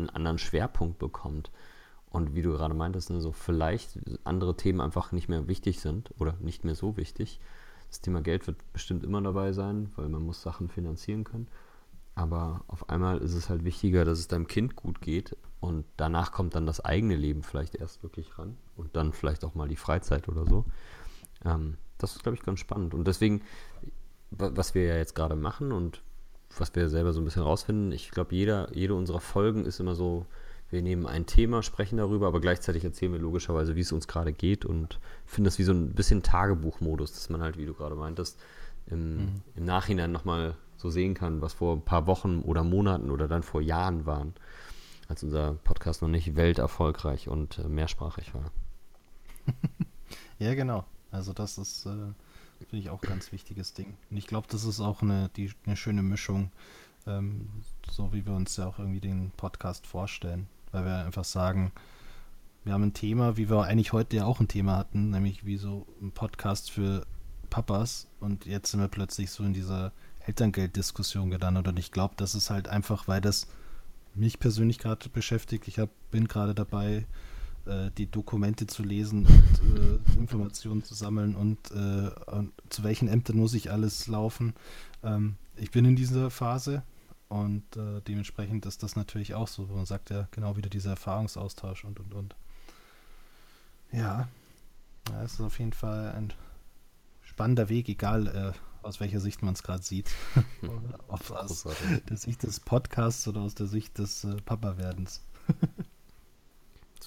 [0.00, 1.50] einen anderen Schwerpunkt bekommt.
[2.10, 6.10] Und wie du gerade meintest, ne, so vielleicht andere Themen einfach nicht mehr wichtig sind
[6.18, 7.40] oder nicht mehr so wichtig.
[7.88, 11.48] Das Thema Geld wird bestimmt immer dabei sein, weil man muss Sachen finanzieren können.
[12.14, 16.32] Aber auf einmal ist es halt wichtiger, dass es deinem Kind gut geht und danach
[16.32, 19.76] kommt dann das eigene Leben vielleicht erst wirklich ran und dann vielleicht auch mal die
[19.76, 20.64] Freizeit oder so.
[21.44, 22.94] Ähm, das ist, glaube ich, ganz spannend.
[22.94, 23.42] Und deswegen,
[24.30, 26.02] was wir ja jetzt gerade machen und
[26.58, 29.94] was wir selber so ein bisschen rausfinden, ich glaube, jeder, jede unserer Folgen ist immer
[29.94, 30.26] so,
[30.70, 34.32] wir nehmen ein Thema, sprechen darüber, aber gleichzeitig erzählen wir logischerweise, wie es uns gerade
[34.32, 37.96] geht und finden das wie so ein bisschen Tagebuchmodus, dass man halt, wie du gerade
[37.96, 38.38] meintest,
[38.86, 39.42] im, mhm.
[39.56, 43.42] im Nachhinein nochmal so sehen kann, was vor ein paar Wochen oder Monaten oder dann
[43.42, 44.34] vor Jahren waren,
[45.08, 48.50] als unser Podcast noch nicht welterfolgreich und äh, mehrsprachig war.
[50.38, 50.84] ja, genau.
[51.10, 52.12] Also das ist, äh,
[52.68, 53.96] finde ich, auch ein ganz wichtiges Ding.
[54.10, 56.50] Und ich glaube, das ist auch eine, die, eine schöne Mischung,
[57.06, 57.48] ähm,
[57.90, 60.48] so wie wir uns ja auch irgendwie den Podcast vorstellen.
[60.72, 61.72] Weil wir einfach sagen,
[62.64, 65.56] wir haben ein Thema, wie wir eigentlich heute ja auch ein Thema hatten, nämlich wie
[65.56, 67.06] so ein Podcast für
[67.48, 69.92] Papas und jetzt sind wir plötzlich so in dieser
[70.26, 73.48] Elterngelddiskussion gelandet und ich glaube, das ist halt einfach, weil das
[74.14, 75.68] mich persönlich gerade beschäftigt.
[75.68, 77.06] Ich hab, bin gerade dabei,
[77.66, 83.08] äh, die Dokumente zu lesen und äh, Informationen zu sammeln und, äh, und, zu welchen
[83.08, 84.54] Ämtern muss ich alles laufen.
[85.02, 86.82] Ähm, ich bin in dieser Phase
[87.28, 89.66] und äh, dementsprechend ist das natürlich auch so.
[89.66, 92.36] Man sagt ja genau wieder dieser Erfahrungsaustausch und und und.
[93.92, 94.28] Ja,
[95.24, 96.32] es ist auf jeden Fall ein
[97.22, 98.52] spannender Weg, egal äh,
[98.82, 100.10] aus welcher Sicht man es gerade sieht.
[101.08, 101.66] Ob aus
[102.08, 105.22] der Sicht des Podcasts oder aus der Sicht des äh, Papa-Werdens.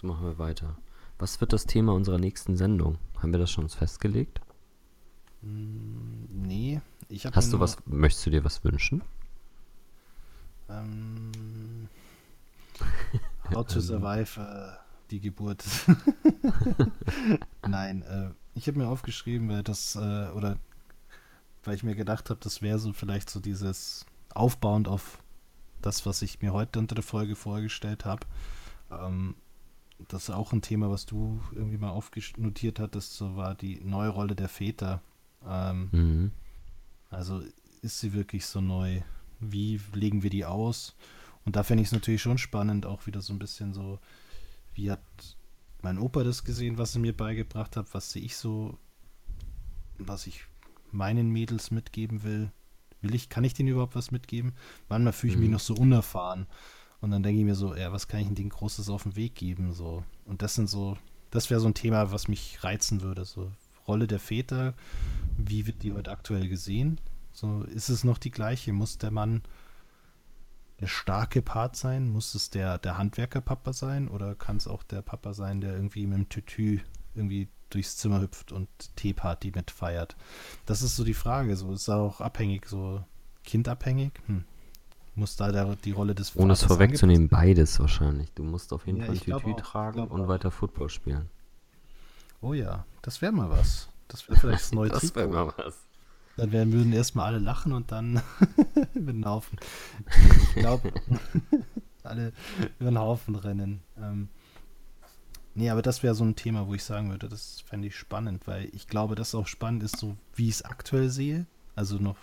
[0.03, 0.77] machen wir weiter.
[1.19, 2.97] Was wird das Thema unserer nächsten Sendung?
[3.17, 4.41] Haben wir das schon festgelegt?
[5.41, 6.81] Mm, nee.
[7.09, 9.03] Ich Hast du was, möchtest du dir was wünschen?
[10.69, 11.87] Ähm,
[13.53, 14.77] how to survive äh,
[15.11, 15.63] die Geburt.
[17.67, 20.57] Nein, äh, ich habe mir aufgeschrieben, weil das, äh, oder
[21.63, 25.19] weil ich mir gedacht habe, das wäre so vielleicht so dieses aufbauend auf
[25.81, 28.25] das, was ich mir heute unter der Folge vorgestellt habe.
[28.91, 29.35] Ähm,
[30.07, 34.09] das ist auch ein Thema, was du irgendwie mal aufnotiert hattest, so war die neue
[34.09, 35.01] Rolle der Väter.
[35.47, 36.31] Ähm, mhm.
[37.09, 37.43] Also
[37.81, 39.01] ist sie wirklich so neu?
[39.39, 40.95] Wie legen wir die aus?
[41.45, 43.99] Und da fände ich es natürlich schon spannend, auch wieder so ein bisschen so,
[44.73, 45.01] wie hat
[45.81, 48.77] mein Opa das gesehen, was er mir beigebracht hat, was sehe ich so,
[49.97, 50.45] was ich
[50.91, 52.51] meinen Mädels mitgeben will.
[53.01, 54.53] Will ich, kann ich denen überhaupt was mitgeben?
[54.87, 55.53] Manchmal fühle ich mich mhm.
[55.53, 56.47] noch so unerfahren.
[57.03, 59.35] Und dann denke ich mir so, ja, was kann ich denn Großes auf den Weg
[59.35, 59.73] geben?
[59.73, 60.05] So.
[60.23, 60.97] Und das sind so,
[61.31, 63.25] das wäre so ein Thema, was mich reizen würde.
[63.25, 63.51] So,
[63.85, 64.73] Rolle der Väter,
[65.37, 67.01] wie wird die heute aktuell gesehen?
[67.33, 68.71] So, ist es noch die gleiche?
[68.71, 69.41] Muss der Mann
[70.79, 72.09] der starke Part sein?
[72.09, 74.07] Muss es der, der Handwerker-Papa sein?
[74.07, 76.79] Oder kann es auch der Papa sein, der irgendwie mit dem Tütü
[77.15, 80.15] irgendwie durchs Zimmer hüpft und Teeparty mitfeiert.
[80.65, 81.57] Das ist so die Frage.
[81.57, 83.03] So ist auch abhängig, so
[83.43, 84.13] kindabhängig.
[84.27, 84.45] Hm.
[85.15, 88.31] Muss da der, die Rolle des Ohne es vorwegzunehmen, beides wahrscheinlich.
[88.33, 91.29] Du musst auf jeden ja, Fall Tütü tragen und weiter Football spielen.
[92.41, 93.89] Oh ja, das wäre mal was.
[94.07, 95.77] Das wäre vielleicht das neue Das wäre mal was.
[96.35, 98.21] Dann werden, würden erstmal alle lachen und dann
[98.95, 99.59] über den Haufen.
[100.41, 100.91] Ich glaube,
[102.03, 102.33] alle
[102.79, 103.81] über den Haufen rennen.
[103.97, 104.29] Ähm,
[105.55, 108.47] Nee, aber das wäre so ein Thema, wo ich sagen würde, das fände ich spannend,
[108.47, 111.45] weil ich glaube, dass auch spannend ist, so wie ich es aktuell sehe.
[111.75, 112.17] Also noch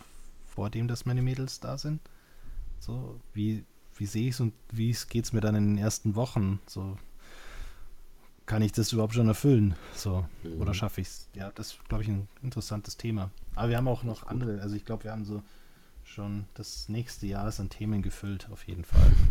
[0.46, 2.00] vor dem, dass meine Mädels da sind.
[2.80, 3.64] So, wie,
[3.96, 6.60] wie sehe ich es und wie geht es mir dann in den ersten Wochen?
[6.66, 6.96] So,
[8.46, 9.76] kann ich das überhaupt schon erfüllen?
[9.94, 10.60] So, mhm.
[10.60, 11.28] oder schaffe ich es?
[11.34, 13.30] Ja, das ist, glaube ich, ein interessantes Thema.
[13.54, 15.42] Aber wir haben auch noch andere, also ich glaube, wir haben so
[16.02, 19.12] schon das nächste Jahr ist an Themen gefüllt, auf jeden Fall.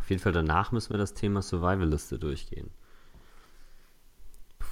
[0.00, 2.70] Auf jeden Fall danach müssen wir das Thema Survival-Liste durchgehen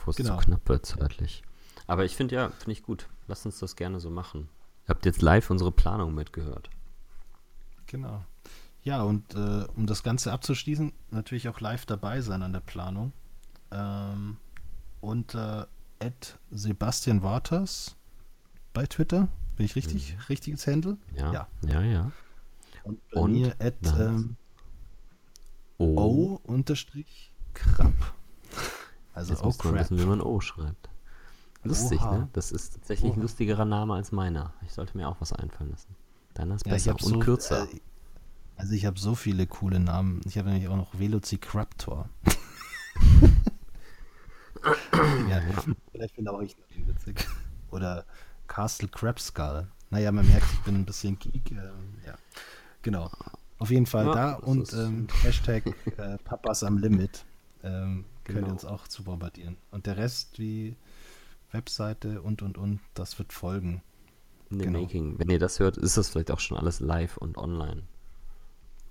[0.08, 0.38] bevor es genau.
[0.38, 1.42] zu knapp wird zeitlich.
[1.86, 3.08] Aber ich finde ja, finde ich gut.
[3.26, 4.48] lasst uns das gerne so machen.
[4.84, 6.70] Ihr habt jetzt live unsere Planung mitgehört.
[7.88, 8.24] Genau.
[8.84, 13.12] Ja, und äh, um das Ganze abzuschließen, natürlich auch live dabei sein an der Planung.
[13.70, 14.36] Ähm,
[15.00, 15.68] unter
[15.98, 16.10] äh,
[16.50, 17.96] Sebastian Waters
[18.72, 19.28] bei Twitter.
[19.56, 20.14] Bin ich richtig?
[20.14, 20.20] Mhm.
[20.28, 20.96] Richtiges Handle?
[21.16, 21.32] Ja.
[21.32, 21.82] Ja, ja.
[21.82, 22.12] ja.
[22.84, 24.36] Und bei und mir at ähm,
[25.78, 27.92] O unterstrich Krab.
[29.12, 30.88] Also Jetzt muss man wissen, wie man O schreibt.
[31.64, 32.18] Lustig, Oha.
[32.18, 32.28] ne?
[32.32, 33.18] Das ist tatsächlich Oha.
[33.18, 34.54] ein lustigerer Name als meiner.
[34.64, 35.94] Ich sollte mir auch was einfallen lassen.
[36.38, 37.64] Deiner ist ja, besser und so, kürzer.
[37.64, 37.80] Äh,
[38.56, 40.20] also ich habe so viele coole Namen.
[40.24, 42.08] Ich habe nämlich auch noch Velociraptor.
[45.28, 45.42] ja,
[45.92, 47.26] vielleicht finde auch ich noch den witzig.
[47.72, 48.04] Oder
[48.46, 49.66] Castle Crabskull.
[49.90, 51.50] Naja, man merkt, ich bin ein bisschen geek.
[51.50, 52.14] Ähm, ja,
[52.82, 53.10] genau.
[53.58, 55.66] Auf jeden Fall ja, da und ähm, Hashtag
[55.96, 57.24] äh, Papas am Limit
[57.64, 58.38] ähm, genau.
[58.40, 59.56] könnt uns auch zu bombardieren.
[59.72, 60.76] Und der Rest wie
[61.50, 63.82] Webseite und und und, das wird folgen.
[64.50, 64.80] In genau.
[64.80, 65.18] Making.
[65.18, 67.82] Wenn ihr das hört, ist das vielleicht auch schon alles live und online.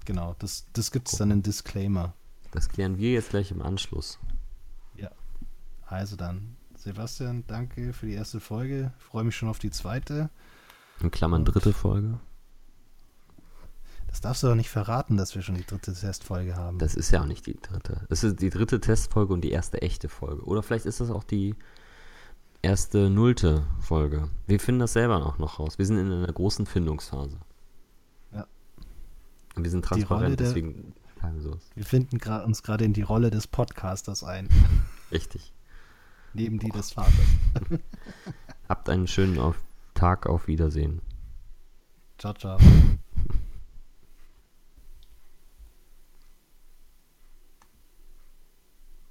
[0.06, 2.14] Genau, das, das gibt es dann in Disclaimer.
[2.52, 4.20] Das klären wir jetzt gleich im Anschluss.
[4.96, 5.12] Ja.
[5.86, 8.94] Also dann, Sebastian, danke für die erste Folge.
[9.00, 10.30] Freue mich schon auf die zweite.
[11.02, 12.20] In Klammern dritte Folge.
[14.08, 16.80] Das darfst du doch nicht verraten, dass wir schon die dritte Testfolge haben.
[16.80, 18.08] Das ist ja auch nicht die dritte.
[18.10, 20.44] Es ist die dritte Testfolge und die erste echte Folge.
[20.44, 21.56] Oder vielleicht ist das auch die
[22.62, 24.30] erste nullte Folge.
[24.46, 25.78] Wir finden das selber auch noch raus.
[25.78, 27.38] Wir sind in einer großen Findungsphase.
[28.34, 28.48] Ja.
[29.56, 31.70] Und wir sind transparent, der, deswegen sagen wir sowas.
[31.76, 34.50] Wir finden uns gerade in die Rolle des Podcasters ein.
[35.12, 35.54] Richtig.
[36.34, 37.14] Neben die des Vaters.
[38.70, 39.56] Habt einen schönen auf
[39.94, 41.02] Tag, auf Wiedersehen.
[42.18, 42.58] Ciao, ciao.